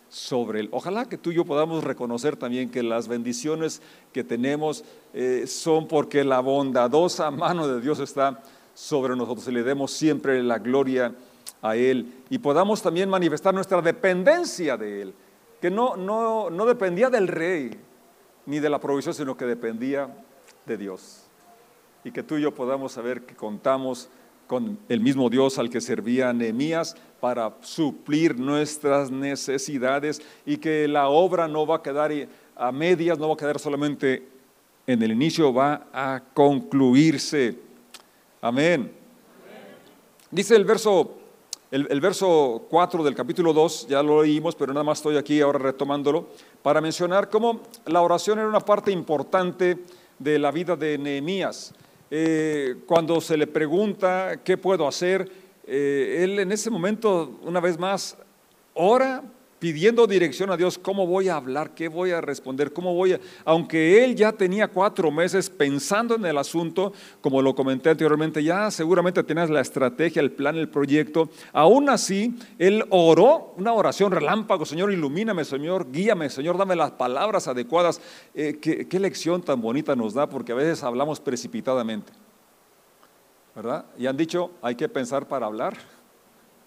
él. 0.55 0.69
Ojalá 0.71 1.05
que 1.05 1.17
tú 1.17 1.31
y 1.31 1.35
yo 1.35 1.45
podamos 1.45 1.83
reconocer 1.83 2.35
también 2.37 2.69
que 2.69 2.83
las 2.83 3.07
bendiciones 3.07 3.81
que 4.13 4.23
tenemos 4.23 4.83
eh, 5.13 5.45
son 5.47 5.87
porque 5.87 6.23
la 6.23 6.39
bondadosa 6.39 7.31
mano 7.31 7.67
de 7.67 7.81
Dios 7.81 7.99
está 7.99 8.41
sobre 8.73 9.15
nosotros 9.15 9.47
y 9.47 9.51
le 9.51 9.63
demos 9.63 9.91
siempre 9.91 10.41
la 10.43 10.59
gloria 10.59 11.13
a 11.61 11.75
Él 11.75 12.23
y 12.29 12.37
podamos 12.37 12.81
también 12.81 13.09
manifestar 13.09 13.53
nuestra 13.53 13.81
dependencia 13.81 14.77
de 14.77 15.01
Él, 15.01 15.13
que 15.61 15.69
no, 15.69 15.95
no, 15.95 16.49
no 16.49 16.65
dependía 16.65 17.09
del 17.09 17.27
rey 17.27 17.71
ni 18.45 18.59
de 18.59 18.69
la 18.69 18.79
provisión, 18.79 19.13
sino 19.13 19.35
que 19.35 19.45
dependía 19.45 20.09
de 20.65 20.77
Dios. 20.77 21.23
Y 22.03 22.11
que 22.11 22.21
tú 22.21 22.37
y 22.37 22.41
yo 22.41 22.53
podamos 22.53 22.91
saber 22.91 23.21
que 23.25 23.35
contamos 23.35 24.09
con 24.47 24.77
el 24.89 24.99
mismo 24.99 25.29
Dios 25.29 25.58
al 25.58 25.69
que 25.69 25.81
servía 25.81 26.34
Nehemías 26.34 26.95
para 27.19 27.55
suplir 27.62 28.38
nuestras 28.39 29.10
necesidades 29.12 30.21
y 30.45 30.58
que 30.58 30.88
la 30.88 31.10
obra 31.10 31.47
no 31.47 31.65
va 31.65 31.77
a 31.77 31.81
quedar 31.81 32.12
a 32.55 32.71
medias, 32.71 33.17
no 33.17 33.27
va 33.27 33.34
a 33.34 33.38
quedar 33.38 33.60
solamente 33.60 34.27
en 34.88 35.01
el 35.01 35.12
inicio, 35.12 35.53
va 35.53 35.88
a 35.91 36.21
concluirse. 36.34 37.58
Amén. 38.41 38.91
Dice 40.29 40.55
el 40.55 40.65
verso, 40.65 41.15
el, 41.71 41.88
el 41.89 42.01
verso 42.01 42.67
4 42.69 43.03
del 43.03 43.15
capítulo 43.15 43.53
2, 43.53 43.88
ya 43.88 44.03
lo 44.03 44.21
leímos, 44.21 44.55
pero 44.55 44.73
nada 44.73 44.84
más 44.84 44.99
estoy 44.99 45.17
aquí 45.17 45.41
ahora 45.41 45.60
retomándolo, 45.60 46.27
para 46.62 46.81
mencionar 46.81 47.29
cómo 47.29 47.62
la 47.86 48.01
oración 48.01 48.39
era 48.39 48.47
una 48.47 48.60
parte 48.60 48.91
importante 48.91 49.79
de 50.19 50.39
la 50.39 50.51
vida 50.51 50.75
de 50.75 50.97
Nehemías. 50.97 51.73
Eh, 52.11 52.75
cuando 52.85 53.19
se 53.19 53.35
le 53.35 53.47
pregunta 53.47 54.41
qué 54.43 54.57
puedo 54.57 54.87
hacer, 54.87 55.29
eh, 55.65 56.21
él 56.23 56.39
en 56.39 56.51
ese 56.51 56.69
momento, 56.69 57.39
una 57.43 57.59
vez 57.59 57.79
más, 57.79 58.17
ora 58.73 59.23
pidiendo 59.65 60.06
dirección 60.06 60.51
a 60.51 60.58
Dios, 60.58 60.78
¿cómo 60.78 61.08
voy 61.08 61.28
a 61.28 61.38
hablar? 61.38 61.73
¿Qué 61.73 61.88
voy 61.88 62.12
a 62.12 62.21
responder? 62.21 62.71
¿Cómo 62.71 62.93
voy 62.93 63.13
a...? 63.13 63.19
Aunque 63.45 64.04
él 64.04 64.15
ya 64.15 64.32
tenía 64.32 64.67
cuatro 64.67 65.10
meses 65.10 65.49
pensando 65.49 66.13
en 66.13 66.23
el 66.23 66.38
asunto, 66.38 66.93
como 67.19 67.41
lo 67.41 67.56
comenté 67.56 67.89
anteriormente, 67.89 68.43
ya 68.43 68.69
seguramente 68.69 69.23
tenías 69.23 69.49
la 69.49 69.62
estrategia, 69.62 70.21
el 70.21 70.32
plan, 70.32 70.56
el 70.56 70.69
proyecto, 70.69 71.32
aún 71.51 71.89
así, 71.89 72.38
él 72.60 72.86
oró 72.91 73.56
una 73.58 73.73
oración 73.73 74.12
relámpago, 74.12 74.67
Señor, 74.67 74.91
ilumíname, 74.91 75.43
Señor, 75.43 75.91
guíame, 75.91 76.30
Señor, 76.30 76.60
dame 76.60 76.75
las 76.75 76.91
palabras 76.91 77.47
adecuadas. 77.47 77.99
Eh, 78.36 78.60
¿qué, 78.62 78.88
qué 78.88 78.99
lección 78.99 79.41
tan 79.41 79.62
bonita 79.62 79.95
nos 79.95 80.13
da, 80.13 80.30
porque 80.30 80.51
a 80.51 80.56
veces 80.56 80.84
hablamos 80.84 81.19
precipitadamente, 81.19 82.13
¿verdad? 83.56 83.86
Y 83.97 84.06
han 84.06 84.15
dicho, 84.15 84.51
hay 84.62 84.75
que 84.75 84.88
pensar 84.88 85.28
para 85.28 85.47
hablar 85.47 85.75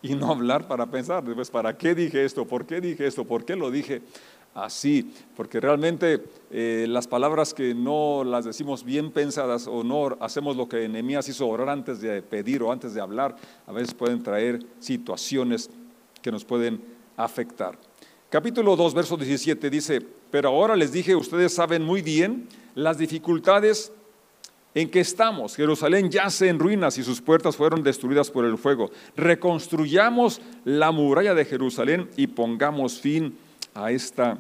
y 0.03 0.15
no 0.15 0.31
hablar 0.31 0.69
para 0.69 0.87
pensar. 0.87 1.25
Después, 1.25 1.51
¿para 1.51 1.77
qué 1.77 1.95
dije 1.95 2.25
esto? 2.25 2.45
¿Por 2.47 2.67
qué 2.67 2.81
dije 2.81 3.07
esto? 3.07 3.25
¿Por 3.25 3.45
qué 3.45 3.57
lo 3.57 3.71
dije 3.71 4.03
así? 4.55 5.13
Porque 5.37 5.61
realmente 5.61 6.25
eh, 6.51 6.87
las 6.89 7.07
palabras 7.07 7.55
que 7.55 7.75
no 7.75 8.25
las 8.25 8.45
decimos 8.45 8.85
bien 8.85 9.11
pensadas 9.11 9.67
o 9.67 9.83
no 9.83 10.17
hacemos 10.21 10.57
lo 10.57 10.69
que 10.69 10.89
Nehemías 10.89 11.29
hizo 11.29 11.49
orar 11.49 11.69
antes 11.69 12.01
de 12.01 12.23
pedir 12.23 12.63
o 12.63 12.73
antes 12.73 12.95
de 12.95 13.01
hablar, 13.01 13.37
a 13.67 13.73
veces 13.73 13.95
pueden 13.95 14.23
traer 14.23 14.61
situaciones 14.79 15.71
que 16.23 16.33
nos 16.33 16.45
pueden 16.45 16.81
afectar. 17.17 17.79
Capítulo 18.31 18.77
2, 18.77 18.95
verso 18.95 19.17
17 19.17 19.71
dice, 19.71 20.03
pero 20.31 20.51
ahora 20.51 20.77
les 20.77 20.93
dije, 20.93 21.17
ustedes 21.17 21.55
saben 21.55 21.83
muy 21.83 22.03
bien 22.03 22.47
las 22.75 22.99
dificultades 22.99 23.91
en 24.75 24.91
que 24.91 25.01
estamos. 25.01 25.57
Jerusalén 25.57 26.11
yace 26.11 26.49
en 26.49 26.59
ruinas 26.59 26.99
y 26.99 27.03
sus 27.03 27.21
puertas 27.21 27.57
fueron 27.57 27.83
destruidas 27.83 28.31
por 28.31 28.45
el 28.45 28.59
fuego. 28.59 28.91
Reconstruyamos 29.17 30.41
la 30.65 30.91
muralla 30.93 31.35
de 31.35 31.45
Jerusalén 31.45 32.09
y 32.17 32.27
pongamos 32.27 33.01
fin 33.01 33.37
a 33.75 33.91
esta 33.91 34.39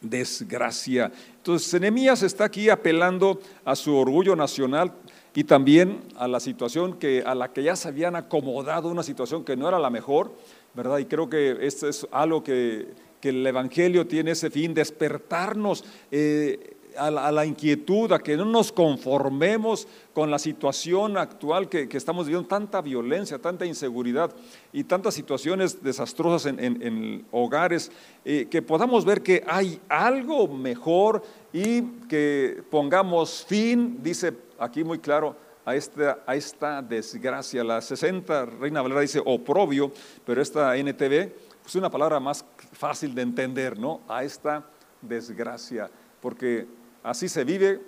desgracia. 0.00 1.12
Entonces, 1.36 1.80
Nehemías 1.80 2.22
está 2.22 2.44
aquí 2.44 2.68
apelando 2.68 3.40
a 3.64 3.76
su 3.76 3.96
orgullo 3.96 4.36
nacional 4.36 4.92
y 5.34 5.44
también 5.44 6.00
a 6.16 6.28
la 6.28 6.40
situación 6.40 6.98
que, 6.98 7.22
a 7.24 7.34
la 7.34 7.52
que 7.52 7.62
ya 7.62 7.76
se 7.76 7.88
habían 7.88 8.16
acomodado, 8.16 8.88
una 8.88 9.02
situación 9.02 9.44
que 9.44 9.56
no 9.56 9.68
era 9.68 9.78
la 9.78 9.90
mejor, 9.90 10.32
¿verdad? 10.74 10.98
Y 10.98 11.06
creo 11.06 11.30
que 11.30 11.58
esto 11.60 11.88
es 11.88 12.06
algo 12.10 12.42
que, 12.42 13.12
el 13.22 13.46
Evangelio 13.46 14.04
tiene 14.04 14.32
ese 14.32 14.50
fin, 14.50 14.74
despertarnos. 14.74 15.84
Eh, 16.10 16.74
a 16.96 17.10
la, 17.10 17.46
inquietud, 17.46 18.12
a 18.12 18.18
que 18.18 18.36
no 18.36 18.44
nos 18.44 18.72
conformemos 18.72 19.86
con 20.12 20.30
la 20.30 20.38
situación 20.38 21.16
actual 21.16 21.68
que, 21.68 21.88
estamos 21.92 22.26
viviendo, 22.26 22.48
tanta 22.48 22.80
violencia, 22.80 23.38
tanta 23.38 23.66
inseguridad 23.66 24.32
y 24.72 24.84
tantas 24.84 25.14
situaciones 25.14 25.82
desastrosas 25.82 26.46
en, 26.46 27.24
hogares, 27.30 27.90
eh, 28.24 28.46
que 28.50 28.62
podamos 28.62 29.04
ver 29.04 29.22
que 29.22 29.44
hay 29.46 29.80
algo 29.88 30.48
mejor 30.48 31.22
y 31.52 31.82
que 32.08 32.62
pongamos 32.70 33.44
fin, 33.46 33.98
dice 34.02 34.32
aquí 34.58 34.84
muy 34.84 34.98
claro, 34.98 35.36
a 35.64 35.76
esta, 35.76 36.82
desgracia. 36.82 37.62
La 37.64 37.80
60, 37.80 38.46
Reina 38.46 38.82
Valera 38.82 39.00
dice 39.00 39.22
oprobio, 39.24 39.92
pero 40.24 40.42
esta 40.42 40.76
NTV 40.76 41.12
es 41.12 41.32
pues 41.62 41.74
una 41.76 41.90
palabra 41.90 42.18
más 42.18 42.44
fácil 42.72 43.14
de 43.14 43.22
entender, 43.22 43.78
¿no? 43.78 44.00
A 44.08 44.24
esta 44.24 44.64
desgracia, 45.00 45.88
porque 46.20 46.66
Así 47.02 47.28
se 47.28 47.44
vive 47.44 47.80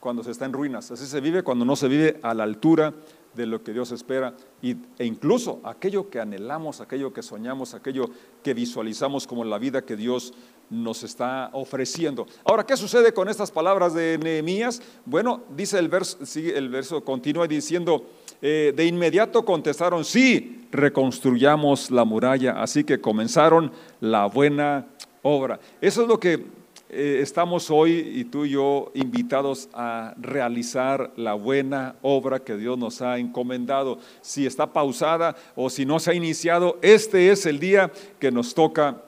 cuando 0.00 0.22
se 0.22 0.30
está 0.30 0.44
en 0.44 0.52
ruinas, 0.52 0.90
así 0.90 1.06
se 1.06 1.20
vive 1.20 1.42
cuando 1.42 1.64
no 1.64 1.74
se 1.74 1.88
vive 1.88 2.20
a 2.22 2.34
la 2.34 2.44
altura 2.44 2.94
de 3.34 3.46
lo 3.46 3.62
que 3.62 3.72
Dios 3.72 3.92
espera 3.92 4.34
y, 4.62 4.76
e 4.98 5.04
incluso 5.04 5.60
aquello 5.64 6.08
que 6.08 6.20
anhelamos, 6.20 6.80
aquello 6.80 7.12
que 7.12 7.22
soñamos, 7.22 7.74
aquello 7.74 8.10
que 8.42 8.54
visualizamos 8.54 9.26
como 9.26 9.44
la 9.44 9.58
vida 9.58 9.82
que 9.82 9.96
Dios 9.96 10.34
nos 10.70 11.02
está 11.02 11.50
ofreciendo. 11.52 12.26
Ahora, 12.44 12.64
¿qué 12.64 12.76
sucede 12.76 13.12
con 13.12 13.28
estas 13.28 13.50
palabras 13.50 13.94
de 13.94 14.18
Nehemías? 14.18 14.82
Bueno, 15.06 15.42
dice 15.56 15.78
el 15.78 15.88
verso, 15.88 16.18
el 16.36 16.68
verso 16.68 17.02
continúa 17.04 17.46
diciendo, 17.46 18.06
eh, 18.42 18.72
de 18.76 18.84
inmediato 18.84 19.44
contestaron, 19.44 20.04
sí, 20.04 20.66
reconstruyamos 20.70 21.90
la 21.90 22.04
muralla, 22.04 22.60
así 22.60 22.84
que 22.84 23.00
comenzaron 23.00 23.72
la 24.00 24.26
buena 24.26 24.86
obra. 25.22 25.58
Eso 25.80 26.02
es 26.02 26.08
lo 26.08 26.20
que 26.20 26.57
eh, 26.90 27.20
estamos 27.20 27.70
hoy 27.70 28.12
y 28.14 28.24
tú 28.24 28.46
y 28.46 28.50
yo 28.50 28.90
invitados 28.94 29.68
a 29.74 30.14
realizar 30.16 31.12
la 31.16 31.34
buena 31.34 31.96
obra 32.00 32.40
que 32.40 32.56
Dios 32.56 32.78
nos 32.78 33.02
ha 33.02 33.18
encomendado. 33.18 33.98
Si 34.22 34.46
está 34.46 34.72
pausada 34.72 35.36
o 35.54 35.68
si 35.68 35.84
no 35.84 36.00
se 36.00 36.12
ha 36.12 36.14
iniciado, 36.14 36.78
este 36.80 37.30
es 37.30 37.44
el 37.44 37.58
día 37.58 37.92
que 38.18 38.30
nos 38.30 38.54
toca 38.54 39.02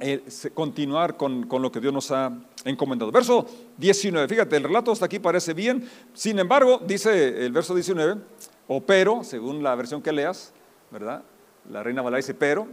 eh, 0.00 0.24
continuar 0.54 1.16
con, 1.16 1.46
con, 1.46 1.62
lo 1.62 1.70
que 1.70 1.78
Dios 1.78 1.92
nos 1.92 2.10
ha 2.10 2.32
encomendado. 2.64 3.12
Verso 3.12 3.46
19, 3.76 4.26
fíjate, 4.26 4.56
el 4.56 4.64
relato 4.64 4.90
hasta 4.90 5.06
aquí 5.06 5.20
parece 5.20 5.54
bien, 5.54 5.88
sin 6.14 6.40
embargo, 6.40 6.80
dice 6.84 7.46
el 7.46 7.52
verso 7.52 7.74
19, 7.74 8.20
o 8.66 8.80
pero, 8.80 9.22
según 9.22 9.62
la 9.62 9.76
versión 9.76 10.02
que 10.02 10.10
leas, 10.10 10.52
¿verdad? 10.90 11.22
La 11.70 11.84
reina 11.84 12.02
Valera 12.02 12.16
dice 12.16 12.34
pero, 12.34 12.66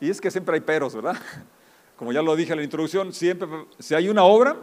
y 0.00 0.10
es 0.10 0.20
que 0.20 0.30
siempre 0.30 0.54
hay 0.54 0.60
peros, 0.60 0.94
¿verdad? 0.94 1.16
Como 2.02 2.12
ya 2.12 2.20
lo 2.20 2.34
dije 2.34 2.50
en 2.50 2.58
la 2.58 2.64
introducción, 2.64 3.12
siempre, 3.12 3.46
si 3.78 3.94
hay 3.94 4.08
una 4.08 4.24
obra, 4.24 4.56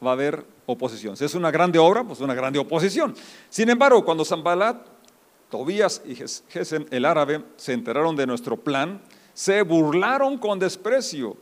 va 0.00 0.10
a 0.10 0.12
haber 0.12 0.44
oposición. 0.66 1.16
Si 1.16 1.24
es 1.24 1.34
una 1.34 1.50
grande 1.50 1.76
obra, 1.76 2.04
pues 2.04 2.20
una 2.20 2.34
grande 2.34 2.60
oposición. 2.60 3.16
Sin 3.48 3.68
embargo, 3.68 4.04
cuando 4.04 4.24
Zambalat, 4.24 4.86
Tobías 5.50 6.02
y 6.06 6.14
Gesem, 6.14 6.86
el 6.92 7.04
árabe, 7.04 7.42
se 7.56 7.72
enteraron 7.72 8.14
de 8.14 8.28
nuestro 8.28 8.56
plan, 8.56 9.02
se 9.34 9.62
burlaron 9.62 10.38
con 10.38 10.60
desprecio. 10.60 11.36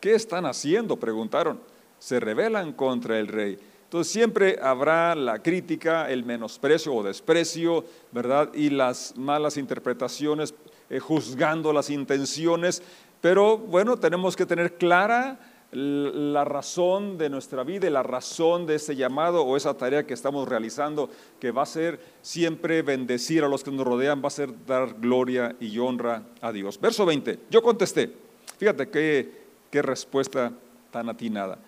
¿Qué 0.00 0.14
están 0.14 0.46
haciendo? 0.46 0.96
Preguntaron. 0.96 1.60
Se 1.98 2.18
rebelan 2.18 2.72
contra 2.72 3.18
el 3.18 3.26
rey. 3.26 3.58
Entonces 3.84 4.10
siempre 4.10 4.58
habrá 4.62 5.14
la 5.14 5.42
crítica, 5.42 6.10
el 6.10 6.24
menosprecio 6.24 6.94
o 6.94 7.02
desprecio, 7.02 7.84
¿verdad? 8.10 8.54
Y 8.54 8.70
las 8.70 9.14
malas 9.18 9.58
interpretaciones, 9.58 10.54
eh, 10.88 10.98
juzgando 10.98 11.74
las 11.74 11.90
intenciones. 11.90 12.82
Pero 13.20 13.58
bueno, 13.58 13.96
tenemos 13.96 14.36
que 14.36 14.46
tener 14.46 14.76
clara 14.76 15.38
la 15.70 16.44
razón 16.44 17.18
de 17.18 17.28
nuestra 17.28 17.62
vida 17.62 17.86
y 17.86 17.90
la 17.90 18.02
razón 18.02 18.66
de 18.66 18.76
ese 18.76 18.96
llamado 18.96 19.42
o 19.42 19.56
esa 19.56 19.74
tarea 19.74 20.06
que 20.06 20.14
estamos 20.14 20.48
realizando, 20.48 21.10
que 21.38 21.50
va 21.50 21.62
a 21.62 21.66
ser 21.66 22.00
siempre 22.22 22.80
bendecir 22.80 23.44
a 23.44 23.48
los 23.48 23.62
que 23.62 23.70
nos 23.70 23.86
rodean, 23.86 24.22
va 24.22 24.28
a 24.28 24.30
ser 24.30 24.50
dar 24.64 24.94
gloria 24.94 25.54
y 25.60 25.78
honra 25.78 26.22
a 26.40 26.52
Dios. 26.52 26.80
Verso 26.80 27.04
20, 27.04 27.40
yo 27.50 27.62
contesté, 27.62 28.10
fíjate 28.56 28.88
qué, 28.88 29.30
qué 29.70 29.82
respuesta 29.82 30.52
tan 30.90 31.10
atinada. 31.10 31.58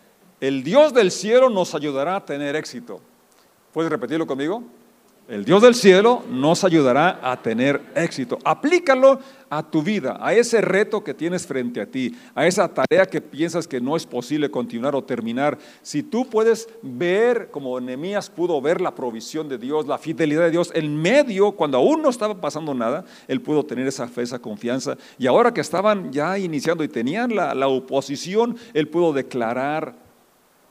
El 0.40 0.62
Dios 0.62 0.94
del 0.94 1.10
cielo 1.10 1.50
nos 1.50 1.74
ayudará 1.74 2.16
a 2.16 2.24
tener 2.24 2.56
éxito. 2.56 3.02
¿Puedes 3.74 3.90
repetirlo 3.90 4.26
conmigo? 4.26 4.64
El 5.30 5.44
Dios 5.44 5.62
del 5.62 5.76
cielo 5.76 6.24
nos 6.28 6.64
ayudará 6.64 7.20
a 7.22 7.40
tener 7.40 7.80
éxito. 7.94 8.36
Aplícalo 8.44 9.20
a 9.48 9.62
tu 9.62 9.80
vida, 9.80 10.18
a 10.20 10.34
ese 10.34 10.60
reto 10.60 11.04
que 11.04 11.14
tienes 11.14 11.46
frente 11.46 11.80
a 11.80 11.86
ti, 11.86 12.16
a 12.34 12.48
esa 12.48 12.66
tarea 12.66 13.06
que 13.06 13.20
piensas 13.20 13.68
que 13.68 13.80
no 13.80 13.94
es 13.94 14.06
posible 14.06 14.50
continuar 14.50 14.96
o 14.96 15.04
terminar. 15.04 15.56
Si 15.82 16.02
tú 16.02 16.28
puedes 16.28 16.68
ver, 16.82 17.48
como 17.52 17.78
Nehemías 17.78 18.28
pudo 18.28 18.60
ver 18.60 18.80
la 18.80 18.96
provisión 18.96 19.48
de 19.48 19.58
Dios, 19.58 19.86
la 19.86 19.98
fidelidad 19.98 20.42
de 20.42 20.50
Dios, 20.50 20.72
en 20.74 21.00
medio, 21.00 21.52
cuando 21.52 21.78
aún 21.78 22.02
no 22.02 22.10
estaba 22.10 22.40
pasando 22.40 22.74
nada, 22.74 23.04
él 23.28 23.40
pudo 23.40 23.64
tener 23.64 23.86
esa 23.86 24.08
fe, 24.08 24.22
esa 24.22 24.40
confianza. 24.40 24.96
Y 25.16 25.28
ahora 25.28 25.54
que 25.54 25.60
estaban 25.60 26.12
ya 26.12 26.40
iniciando 26.40 26.82
y 26.82 26.88
tenían 26.88 27.36
la, 27.36 27.54
la 27.54 27.68
oposición, 27.68 28.56
él 28.74 28.88
pudo 28.88 29.12
declarar 29.12 30.09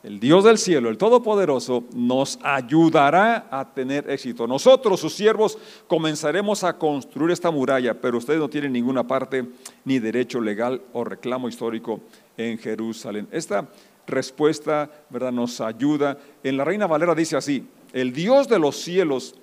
el 0.01 0.19
Dios 0.19 0.45
del 0.45 0.57
cielo, 0.57 0.89
el 0.89 0.97
Todopoderoso, 0.97 1.83
nos 1.93 2.39
ayudará 2.41 3.47
a 3.51 3.73
tener 3.73 4.09
éxito. 4.09 4.47
Nosotros, 4.47 4.99
sus 4.99 5.13
siervos, 5.13 5.57
comenzaremos 5.88 6.63
a 6.63 6.77
construir 6.77 7.31
esta 7.31 7.51
muralla, 7.51 7.99
pero 7.99 8.17
ustedes 8.17 8.39
no 8.39 8.49
tienen 8.49 8.71
ninguna 8.71 9.05
parte 9.05 9.45
ni 9.83 9.99
derecho 9.99 10.39
legal 10.39 10.81
o 10.93 11.03
reclamo 11.03 11.49
histórico 11.49 11.99
en 12.38 12.57
Jerusalén. 12.57 13.27
Esta 13.31 13.67
respuesta, 14.07 14.89
¿verdad?, 15.09 15.33
nos 15.33 15.59
ayuda. 15.59 16.17
En 16.43 16.55
la 16.55 16.63
Reina 16.63 16.88
Valera 16.88 17.13
dice 17.13 17.35
así, 17.35 17.67
el 17.91 18.13
Dios 18.13 18.47
de 18.47 18.59
los 18.59 18.77
cielos, 18.77 19.35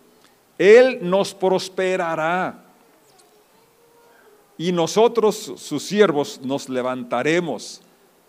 Él 0.56 1.00
nos 1.02 1.34
prosperará. 1.34 2.62
Y 4.56 4.72
nosotros, 4.72 5.52
sus 5.56 5.82
siervos, 5.82 6.40
nos 6.42 6.70
levantaremos 6.70 7.82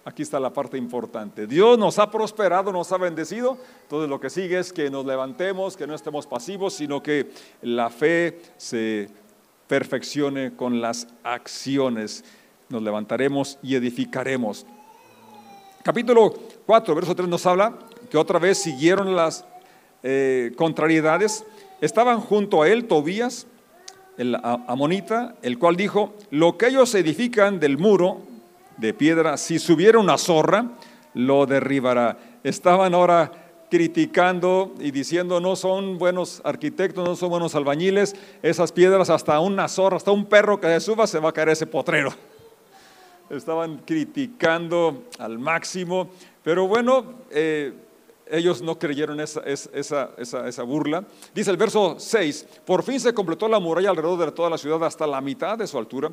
Aquí 0.08 0.24
está 0.24 0.40
la 0.40 0.54
parte 0.54 0.78
importante. 0.78 1.48
Dios 1.48 1.78
nos 1.78 2.00
ha 2.00 2.10
prosperado, 2.10 2.72
nos 2.72 2.90
ha 2.94 2.98
bendecido. 2.98 3.58
Entonces 3.82 4.10
lo 4.10 4.22
que 4.22 4.30
sigue 4.30 4.58
es 4.58 4.72
que 4.72 4.90
nos 4.90 5.06
levantemos, 5.06 5.76
que 5.76 5.86
no 5.86 5.94
estemos 5.94 6.26
pasivos, 6.26 6.76
sino 6.76 7.04
que 7.04 7.30
la 7.62 7.90
fe 7.90 8.40
se 8.56 9.10
perfeccione 9.68 10.56
con 10.56 10.80
las 10.80 11.10
acciones. 11.24 12.24
Nos 12.70 12.82
levantaremos 12.84 13.60
y 13.62 13.76
edificaremos. 13.76 14.66
Capítulo 15.84 16.34
4, 16.66 16.96
verso 16.96 17.14
3 17.14 17.28
nos 17.28 17.46
habla 17.46 17.78
que 18.10 18.18
otra 18.18 18.40
vez 18.40 18.60
siguieron 18.60 19.14
las 19.14 19.44
eh, 20.04 20.54
contrariedades. 20.56 21.44
Estaban 21.82 22.22
junto 22.22 22.62
a 22.62 22.70
él 22.70 22.86
Tobías, 22.86 23.46
el 24.18 24.38
amonita, 24.42 25.36
el 25.42 25.60
cual 25.60 25.76
dijo, 25.76 26.14
lo 26.32 26.58
que 26.58 26.68
ellos 26.68 26.96
edifican 26.96 27.60
del 27.60 27.78
muro 27.78 28.37
de 28.78 28.94
piedra, 28.94 29.38
si 29.38 29.60
subiera 29.60 30.00
una 30.00 30.18
zorra, 30.18 30.72
lo 31.14 31.46
derribará. 31.46 32.18
Estaban 32.44 32.94
ahora 32.94 33.32
criticando 33.70 34.74
y 34.80 34.92
diciendo 34.92 35.42
no 35.42 35.56
son 35.56 35.98
buenos 35.98 36.42
arquitectos, 36.46 37.08
no 37.08 37.16
son 37.16 37.30
buenos 37.30 37.56
albañiles, 37.56 38.16
esas 38.42 38.72
piedras 38.72 39.10
hasta 39.10 39.40
una 39.40 39.68
zorra, 39.68 39.98
hasta 39.98 40.12
un 40.12 40.26
perro 40.26 40.60
que 40.60 40.68
se 40.68 40.80
suba 40.80 41.08
se 41.08 41.20
va 41.20 41.30
a 41.30 41.34
caer 41.34 41.50
ese 41.50 41.68
potrero. 41.68 42.14
Estaban 43.30 43.80
criticando 43.80 45.04
al 45.20 45.38
máximo, 45.38 46.10
pero 46.44 46.66
bueno, 46.66 47.04
eh, 47.30 47.74
ellos 48.30 48.62
no 48.62 48.80
creyeron 48.80 49.20
esa, 49.20 49.42
esa, 49.42 50.12
esa, 50.18 50.48
esa, 50.48 50.64
burla. 50.64 51.04
Dice 51.34 51.52
el 51.52 51.58
verso 51.58 51.96
6, 52.00 52.48
por 52.66 52.84
fin 52.84 53.00
se 53.02 53.14
completó 53.14 53.50
la 53.50 53.60
muralla 53.60 53.90
alrededor 53.90 54.26
de 54.26 54.32
toda 54.32 54.50
la 54.50 54.58
ciudad 54.58 54.82
hasta 54.86 55.06
la 55.06 55.20
mitad 55.20 55.58
de 55.58 55.68
su 55.68 55.78
altura 55.78 56.10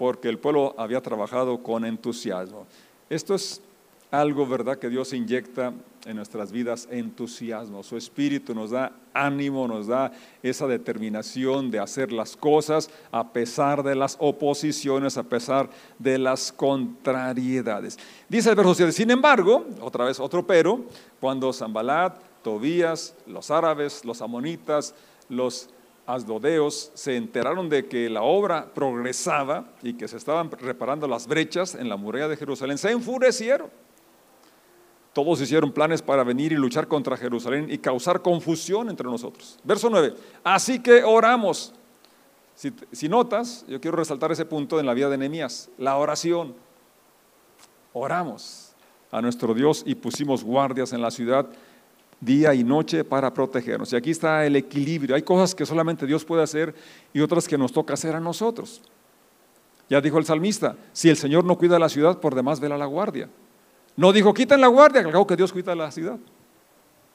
porque 0.00 0.30
el 0.30 0.38
pueblo 0.38 0.74
había 0.78 1.02
trabajado 1.02 1.62
con 1.62 1.84
entusiasmo. 1.84 2.66
Esto 3.10 3.34
es 3.34 3.60
algo, 4.10 4.46
¿verdad?, 4.46 4.78
que 4.78 4.88
Dios 4.88 5.12
inyecta 5.12 5.74
en 6.06 6.16
nuestras 6.16 6.52
vidas, 6.52 6.88
entusiasmo. 6.90 7.82
Su 7.82 7.98
espíritu 7.98 8.54
nos 8.54 8.70
da 8.70 8.92
ánimo, 9.12 9.68
nos 9.68 9.88
da 9.88 10.10
esa 10.42 10.66
determinación 10.66 11.70
de 11.70 11.80
hacer 11.80 12.12
las 12.12 12.34
cosas 12.34 12.88
a 13.12 13.30
pesar 13.34 13.82
de 13.82 13.94
las 13.94 14.16
oposiciones, 14.20 15.18
a 15.18 15.24
pesar 15.24 15.68
de 15.98 16.16
las 16.16 16.50
contrariedades. 16.50 17.98
Dice 18.26 18.48
el 18.48 18.56
verso 18.56 18.72
7, 18.72 18.92
sin 18.92 19.10
embargo, 19.10 19.66
otra 19.82 20.06
vez 20.06 20.18
otro 20.18 20.46
pero, 20.46 20.80
cuando 21.20 21.52
Zambalat, 21.52 22.16
Tobías, 22.42 23.14
los 23.26 23.50
árabes, 23.50 24.02
los 24.06 24.22
amonitas, 24.22 24.94
los 25.28 25.68
asdodeos 26.14 26.90
se 26.94 27.16
enteraron 27.16 27.68
de 27.68 27.86
que 27.86 28.08
la 28.10 28.22
obra 28.22 28.72
progresaba 28.72 29.72
y 29.82 29.94
que 29.94 30.08
se 30.08 30.16
estaban 30.16 30.50
reparando 30.50 31.06
las 31.06 31.26
brechas 31.26 31.74
en 31.74 31.88
la 31.88 31.96
muralla 31.96 32.28
de 32.28 32.36
Jerusalén, 32.36 32.78
se 32.78 32.90
enfurecieron. 32.90 33.70
Todos 35.12 35.40
hicieron 35.40 35.72
planes 35.72 36.02
para 36.02 36.22
venir 36.22 36.52
y 36.52 36.56
luchar 36.56 36.86
contra 36.86 37.16
Jerusalén 37.16 37.66
y 37.70 37.78
causar 37.78 38.22
confusión 38.22 38.88
entre 38.88 39.06
nosotros. 39.06 39.58
Verso 39.64 39.90
9. 39.90 40.14
Así 40.44 40.80
que 40.80 41.02
oramos. 41.02 41.72
Si, 42.54 42.72
si 42.92 43.08
notas, 43.08 43.64
yo 43.66 43.80
quiero 43.80 43.96
resaltar 43.96 44.30
ese 44.30 44.44
punto 44.44 44.78
en 44.78 44.86
la 44.86 44.94
vida 44.94 45.08
de 45.08 45.18
Nehemías, 45.18 45.70
la 45.78 45.96
oración. 45.96 46.54
Oramos 47.92 48.74
a 49.10 49.20
nuestro 49.20 49.54
Dios 49.54 49.82
y 49.84 49.94
pusimos 49.94 50.44
guardias 50.44 50.92
en 50.92 51.02
la 51.02 51.10
ciudad 51.10 51.48
día 52.20 52.52
y 52.54 52.62
noche 52.62 53.02
para 53.02 53.32
protegernos. 53.32 53.92
Y 53.92 53.96
aquí 53.96 54.10
está 54.10 54.44
el 54.44 54.56
equilibrio. 54.56 55.16
Hay 55.16 55.22
cosas 55.22 55.54
que 55.54 55.64
solamente 55.64 56.06
Dios 56.06 56.24
puede 56.24 56.42
hacer 56.42 56.74
y 57.12 57.20
otras 57.20 57.48
que 57.48 57.56
nos 57.56 57.72
toca 57.72 57.94
hacer 57.94 58.14
a 58.14 58.20
nosotros. 58.20 58.82
Ya 59.88 60.00
dijo 60.00 60.18
el 60.18 60.24
salmista, 60.24 60.76
si 60.92 61.08
el 61.08 61.16
Señor 61.16 61.44
no 61.44 61.58
cuida 61.58 61.78
la 61.78 61.88
ciudad, 61.88 62.20
por 62.20 62.34
demás 62.34 62.60
vela 62.60 62.78
la 62.78 62.86
guardia. 62.86 63.28
No 63.96 64.12
dijo, 64.12 64.32
quiten 64.32 64.60
la 64.60 64.68
guardia, 64.68 65.02
que 65.02 65.26
que 65.26 65.36
Dios 65.36 65.52
cuida 65.52 65.74
la 65.74 65.90
ciudad. 65.90 66.18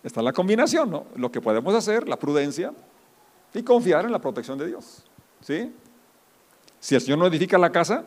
Está 0.04 0.22
la 0.22 0.34
combinación, 0.34 0.90
¿no? 0.90 1.06
Lo 1.16 1.32
que 1.32 1.40
podemos 1.40 1.74
hacer, 1.74 2.08
la 2.08 2.18
prudencia 2.18 2.74
y 3.54 3.64
confiar 3.64 4.06
en 4.06 4.12
la 4.12 4.20
protección 4.20 4.58
de 4.58 4.68
Dios. 4.68 5.04
¿Sí? 5.40 5.72
Si 6.80 6.96
el 6.96 7.02
Señor 7.02 7.20
no 7.20 7.28
edifica 7.28 7.58
la 7.58 7.72
casa, 7.72 8.04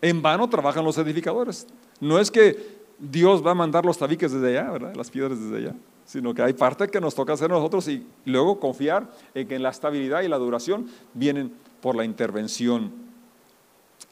en 0.00 0.22
vano 0.22 0.48
trabajan 0.48 0.84
los 0.84 0.96
edificadores. 0.96 1.66
No 2.00 2.18
es 2.18 2.30
que 2.30 2.78
Dios 2.98 3.46
va 3.46 3.50
a 3.50 3.54
mandar 3.54 3.84
los 3.84 3.98
tabiques 3.98 4.32
desde 4.32 4.58
allá, 4.58 4.70
¿verdad? 4.70 4.94
Las 4.96 5.10
piedras 5.10 5.38
desde 5.38 5.56
allá 5.58 5.74
sino 6.08 6.32
que 6.32 6.40
hay 6.40 6.54
parte 6.54 6.88
que 6.88 7.02
nos 7.02 7.14
toca 7.14 7.34
hacer 7.34 7.50
nosotros 7.50 7.86
y 7.86 8.06
luego 8.24 8.58
confiar 8.58 9.10
en 9.34 9.46
que 9.46 9.58
la 9.58 9.68
estabilidad 9.68 10.22
y 10.22 10.28
la 10.28 10.38
duración 10.38 10.88
vienen 11.12 11.52
por 11.82 11.94
la 11.94 12.02
intervención 12.02 12.90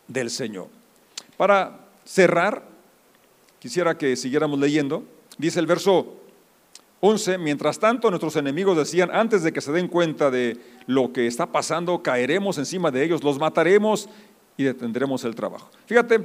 del 0.07 0.29
Señor. 0.29 0.69
Para 1.39 1.87
cerrar, 2.05 2.65
quisiera 3.59 3.97
que 3.97 4.15
siguiéramos 4.15 4.59
leyendo, 4.59 5.05
dice 5.39 5.59
el 5.59 5.67
verso 5.67 6.13
11, 7.01 7.39
mientras 7.39 7.79
tanto 7.79 8.11
nuestros 8.11 8.37
enemigos 8.37 8.77
decían, 8.77 9.09
antes 9.11 9.43
de 9.43 9.55
que 9.55 9.63
se 9.63 9.73
den 9.73 9.89
cuenta 9.89 10.31
de 10.31 10.59
lo 10.87 11.15
que 11.15 11.27
está 11.27 11.47
pasando, 11.47 12.03
caeremos 12.03 12.59
encima 12.59 12.91
de 12.91 13.05
ellos, 13.05 13.25
los 13.25 13.39
mataremos 13.39 14.11
y 14.57 14.64
detendremos 14.64 15.25
el 15.25 15.35
trabajo. 15.35 15.71
Fíjate, 15.87 16.25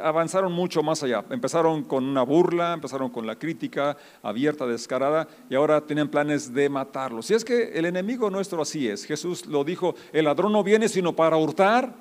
avanzaron 0.00 0.52
mucho 0.52 0.82
más 0.82 1.02
allá. 1.02 1.24
Empezaron 1.30 1.84
con 1.84 2.04
una 2.04 2.22
burla, 2.22 2.74
empezaron 2.74 3.08
con 3.10 3.26
la 3.26 3.36
crítica 3.36 3.96
abierta, 4.22 4.66
descarada, 4.66 5.26
y 5.48 5.54
ahora 5.54 5.80
tienen 5.80 6.08
planes 6.08 6.52
de 6.52 6.68
matarlos. 6.68 7.26
Si 7.26 7.34
es 7.34 7.44
que 7.44 7.72
el 7.74 7.86
enemigo 7.86 8.28
nuestro 8.30 8.60
así 8.62 8.88
es. 8.88 9.04
Jesús 9.04 9.46
lo 9.46 9.64
dijo, 9.64 9.94
el 10.12 10.26
ladrón 10.26 10.52
no 10.52 10.62
viene 10.62 10.88
sino 10.88 11.14
para 11.14 11.36
hurtar, 11.36 11.94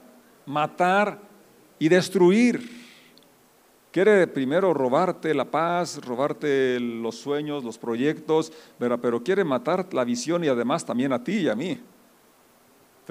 matar 0.46 1.22
y 1.80 1.88
destruir. 1.88 2.82
Quiere 3.92 4.28
primero 4.28 4.74
robarte 4.74 5.34
la 5.34 5.46
paz, 5.46 6.00
robarte 6.06 6.80
los 6.80 7.16
sueños, 7.16 7.64
los 7.64 7.78
proyectos, 7.78 8.54
pero 8.78 9.24
quiere 9.24 9.44
matar 9.44 9.94
la 9.94 10.04
visión 10.06 10.44
y 10.44 10.48
además 10.48 10.86
también 10.86 11.12
a 11.12 11.24
ti 11.24 11.40
y 11.40 11.50
a 11.50 11.56
mí. 11.56 11.80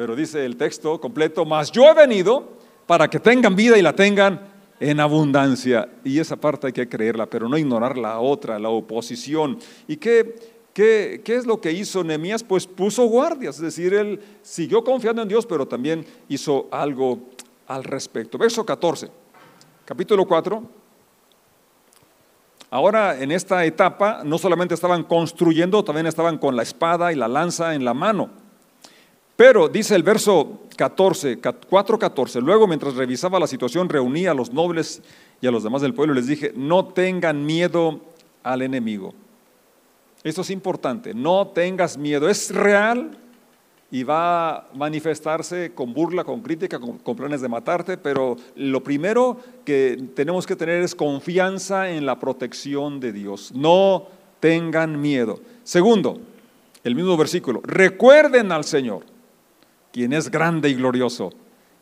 Pero 0.01 0.17
dice 0.17 0.47
el 0.47 0.57
texto 0.57 0.99
completo, 0.99 1.45
más 1.45 1.71
yo 1.71 1.85
he 1.85 1.93
venido 1.93 2.49
para 2.87 3.11
que 3.11 3.21
tengan 3.21 3.55
vida 3.55 3.77
y 3.77 3.83
la 3.83 3.95
tengan 3.95 4.49
en 4.81 4.99
abundancia. 4.99 5.91
Y 6.03 6.19
esa 6.19 6.37
parte 6.37 6.69
hay 6.69 6.73
que 6.73 6.89
creerla, 6.89 7.27
pero 7.27 7.51
no 7.51 7.59
ignorar 7.59 7.99
la 7.99 8.19
otra, 8.19 8.59
la 8.59 8.71
oposición. 8.71 9.59
¿Y 9.87 9.99
qué, 9.99 10.37
qué, 10.73 11.21
qué 11.23 11.37
es 11.37 11.45
lo 11.45 11.61
que 11.61 11.73
hizo 11.73 12.03
Nehemías? 12.03 12.43
Pues 12.43 12.67
puso 12.67 13.05
guardias, 13.09 13.57
es 13.57 13.61
decir, 13.61 13.93
él 13.93 14.19
siguió 14.41 14.83
confiando 14.83 15.21
en 15.21 15.29
Dios, 15.29 15.45
pero 15.45 15.69
también 15.69 16.07
hizo 16.31 16.67
algo 16.71 17.19
al 17.67 17.85
respecto. 17.85 18.39
Verso 18.39 18.65
14, 18.65 19.11
capítulo 19.85 20.27
4. 20.27 20.63
Ahora 22.71 23.21
en 23.21 23.33
esta 23.33 23.67
etapa 23.67 24.23
no 24.25 24.39
solamente 24.39 24.73
estaban 24.73 25.05
construyendo, 25.05 25.85
también 25.85 26.07
estaban 26.07 26.39
con 26.39 26.57
la 26.57 26.63
espada 26.63 27.13
y 27.13 27.17
la 27.17 27.29
lanza 27.29 27.75
en 27.75 27.85
la 27.85 27.93
mano. 27.93 28.40
Pero 29.41 29.71
dice 29.71 29.97
el 29.97 30.03
verso 30.03 30.61
14, 30.77 31.41
4.14, 31.41 32.43
luego 32.43 32.67
mientras 32.67 32.95
revisaba 32.95 33.41
la 33.41 33.47
situación 33.47 33.89
reuní 33.89 34.27
a 34.27 34.35
los 34.35 34.53
nobles 34.53 35.01
y 35.41 35.47
a 35.47 35.51
los 35.51 35.63
demás 35.63 35.81
del 35.81 35.95
pueblo 35.95 36.13
y 36.13 36.17
les 36.17 36.27
dije, 36.27 36.53
no 36.55 36.85
tengan 36.85 37.47
miedo 37.47 38.03
al 38.43 38.61
enemigo. 38.61 39.15
Esto 40.25 40.43
es 40.43 40.51
importante, 40.51 41.15
no 41.15 41.47
tengas 41.55 41.97
miedo, 41.97 42.29
es 42.29 42.55
real 42.55 43.17
y 43.91 44.03
va 44.03 44.57
a 44.57 44.67
manifestarse 44.75 45.73
con 45.73 45.95
burla, 45.95 46.23
con 46.23 46.43
crítica, 46.43 46.79
con, 46.79 46.99
con, 46.99 47.17
planes 47.17 47.41
de 47.41 47.49
matarte, 47.49 47.97
pero 47.97 48.37
lo 48.57 48.85
primero 48.85 49.39
que 49.65 50.11
tenemos 50.15 50.47
que 50.47 50.55
tener 50.55 50.83
es 50.83 50.95
confianza 50.95 51.89
en 51.91 52.05
la 52.05 52.19
protección 52.19 53.01
de 53.01 53.15
Dios. 53.15 53.53
No 53.55 54.07
tengan 54.39 55.01
miedo. 55.01 55.41
Segundo, 55.65 56.21
el 56.85 56.95
mismo 56.95 57.17
versículo, 57.17 57.63
recuerden 57.65 58.53
al 58.53 58.65
Señor 58.65 59.19
quien 59.93 60.13
es 60.13 60.31
grande 60.31 60.69
y 60.69 60.75
glorioso, 60.75 61.33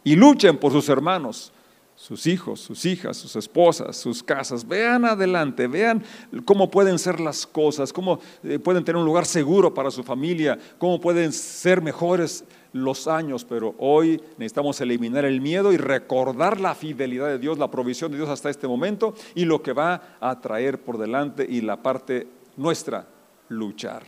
y 0.04 0.16
luchen 0.16 0.56
por 0.56 0.72
sus 0.72 0.88
hermanos, 0.88 1.52
sus 1.98 2.28
hijos, 2.28 2.60
sus 2.60 2.84
hijas, 2.86 3.16
sus 3.16 3.34
esposas, 3.34 3.96
sus 3.96 4.22
casas. 4.22 4.66
Vean 4.66 5.04
adelante, 5.04 5.66
vean 5.66 6.04
cómo 6.44 6.70
pueden 6.70 6.96
ser 6.96 7.18
las 7.18 7.44
cosas, 7.44 7.92
cómo 7.92 8.20
eh, 8.44 8.60
pueden 8.60 8.84
tener 8.84 8.98
un 8.98 9.04
lugar 9.04 9.26
seguro 9.26 9.74
para 9.74 9.90
su 9.90 10.04
familia, 10.04 10.56
cómo 10.78 11.00
pueden 11.00 11.32
ser 11.32 11.82
mejores 11.82 12.44
los 12.72 13.08
años, 13.08 13.44
pero 13.44 13.74
hoy 13.78 14.22
necesitamos 14.36 14.80
eliminar 14.80 15.24
el 15.24 15.40
miedo 15.40 15.72
y 15.72 15.76
recordar 15.76 16.60
la 16.60 16.76
fidelidad 16.76 17.26
de 17.26 17.38
Dios, 17.38 17.58
la 17.58 17.70
provisión 17.70 18.12
de 18.12 18.18
Dios 18.18 18.28
hasta 18.28 18.48
este 18.48 18.68
momento 18.68 19.14
y 19.34 19.44
lo 19.44 19.62
que 19.62 19.72
va 19.72 20.16
a 20.20 20.40
traer 20.40 20.80
por 20.80 20.98
delante 20.98 21.44
y 21.48 21.62
la 21.62 21.82
parte 21.82 22.28
nuestra, 22.56 23.08
luchar. 23.48 24.04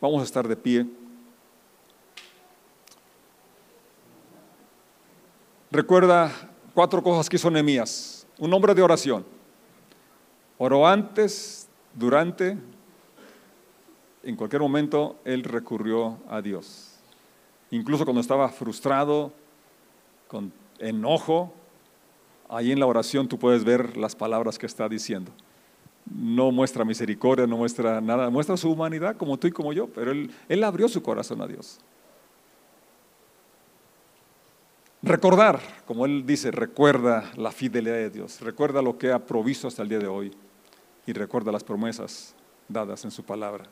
Vamos 0.00 0.22
a 0.22 0.24
estar 0.24 0.48
de 0.48 0.56
pie. 0.56 0.86
Recuerda 5.74 6.30
cuatro 6.72 7.02
cosas 7.02 7.28
que 7.28 7.36
hizo 7.36 7.50
Nehemías. 7.50 8.26
Un 8.38 8.54
hombre 8.54 8.74
de 8.74 8.82
oración. 8.82 9.26
Oró 10.56 10.86
antes, 10.86 11.68
durante, 11.94 12.56
en 14.22 14.36
cualquier 14.36 14.62
momento 14.62 15.18
él 15.24 15.42
recurrió 15.42 16.18
a 16.28 16.40
Dios. 16.40 16.94
Incluso 17.70 18.04
cuando 18.04 18.20
estaba 18.20 18.48
frustrado, 18.50 19.32
con 20.28 20.52
enojo, 20.78 21.52
ahí 22.48 22.70
en 22.70 22.78
la 22.78 22.86
oración 22.86 23.26
tú 23.26 23.38
puedes 23.38 23.64
ver 23.64 23.96
las 23.96 24.14
palabras 24.14 24.58
que 24.58 24.66
está 24.66 24.88
diciendo. 24.88 25.32
No 26.06 26.52
muestra 26.52 26.84
misericordia, 26.84 27.48
no 27.48 27.56
muestra 27.56 28.00
nada, 28.00 28.30
muestra 28.30 28.56
su 28.56 28.70
humanidad 28.70 29.16
como 29.16 29.38
tú 29.38 29.48
y 29.48 29.52
como 29.52 29.72
yo, 29.72 29.88
pero 29.88 30.12
él, 30.12 30.30
él 30.48 30.62
abrió 30.62 30.88
su 30.88 31.02
corazón 31.02 31.42
a 31.42 31.48
Dios. 31.48 31.80
Recordar, 35.04 35.60
como 35.84 36.06
él 36.06 36.24
dice, 36.24 36.50
recuerda 36.50 37.30
la 37.36 37.52
fidelidad 37.52 37.96
de 37.96 38.08
Dios, 38.08 38.40
recuerda 38.40 38.80
lo 38.80 38.96
que 38.96 39.12
ha 39.12 39.18
provisto 39.18 39.68
hasta 39.68 39.82
el 39.82 39.90
día 39.90 39.98
de 39.98 40.06
hoy 40.06 40.34
y 41.06 41.12
recuerda 41.12 41.52
las 41.52 41.62
promesas 41.62 42.34
dadas 42.70 43.04
en 43.04 43.10
su 43.10 43.22
palabra. 43.22 43.66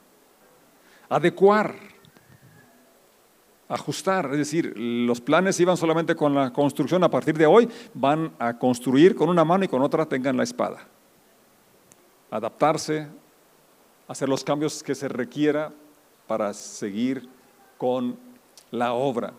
Adecuar, 1.09 1.75
ajustar, 3.67 4.29
es 4.33 4.37
decir, 4.37 4.75
los 4.77 5.23
planes 5.23 5.59
iban 5.59 5.79
solamente 5.79 6.15
con 6.15 6.35
la 6.35 6.53
construcción, 6.53 7.03
a 7.03 7.11
partir 7.11 7.39
de 7.39 7.47
hoy 7.47 7.67
van 7.95 8.35
a 8.39 8.59
construir 8.59 9.15
con 9.15 9.31
una 9.31 9.43
mano 9.43 9.65
y 9.65 9.69
con 9.69 9.81
otra 9.81 10.05
tengan 10.05 10.37
la 10.37 10.43
espada. 10.43 10.87
Adaptarse, 12.31 13.09
hacer 14.07 14.29
los 14.29 14.45
cambios 14.45 14.83
que 14.83 14.95
se 14.95 15.09
requiera 15.09 15.73
para 16.27 16.53
seguir 16.53 17.27
con 17.79 18.19
la 18.71 18.93
obra 18.93 19.33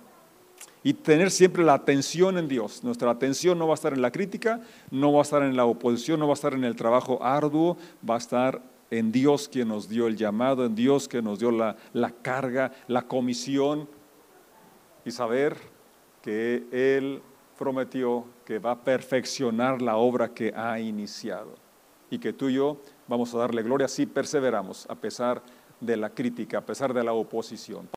y 0.83 0.93
tener 0.93 1.31
siempre 1.31 1.63
la 1.63 1.73
atención 1.73 2.37
en 2.37 2.47
Dios. 2.47 2.83
Nuestra 2.83 3.09
atención 3.11 3.57
no 3.57 3.67
va 3.67 3.73
a 3.73 3.75
estar 3.75 3.93
en 3.93 4.01
la 4.01 4.11
crítica, 4.11 4.61
no 4.91 5.13
va 5.13 5.19
a 5.19 5.23
estar 5.23 5.41
en 5.43 5.55
la 5.55 5.65
oposición, 5.65 6.19
no 6.19 6.27
va 6.27 6.33
a 6.33 6.35
estar 6.35 6.53
en 6.53 6.63
el 6.63 6.75
trabajo 6.75 7.23
arduo, 7.23 7.77
va 8.07 8.15
a 8.15 8.17
estar 8.17 8.61
en 8.91 9.11
Dios 9.11 9.47
quien 9.47 9.69
nos 9.69 9.87
dio 9.87 10.07
el 10.07 10.17
llamado, 10.17 10.65
en 10.65 10.75
Dios 10.75 11.07
que 11.07 11.21
nos 11.21 11.39
dio 11.39 11.51
la, 11.51 11.77
la 11.93 12.11
carga, 12.11 12.71
la 12.87 13.03
comisión 13.03 13.87
y 15.05 15.11
saber 15.11 15.55
que 16.21 16.65
Él 16.71 17.21
prometió 17.57 18.25
que 18.45 18.59
va 18.59 18.71
a 18.71 18.83
perfeccionar 18.83 19.81
la 19.81 19.95
obra 19.95 20.33
que 20.33 20.53
ha 20.55 20.79
iniciado 20.79 21.55
y 22.09 22.19
que 22.19 22.33
tú 22.33 22.49
y 22.49 22.55
yo 22.55 22.77
vamos 23.07 23.33
a 23.33 23.39
darle 23.39 23.63
gloria 23.63 23.87
si 23.87 24.05
perseveramos 24.05 24.85
a 24.89 24.95
pesar 24.95 25.41
de 25.79 25.97
la 25.97 26.09
crítica, 26.09 26.59
a 26.59 26.61
pesar 26.61 26.93
de 26.93 27.03
la 27.03 27.13
oposición. 27.13 27.89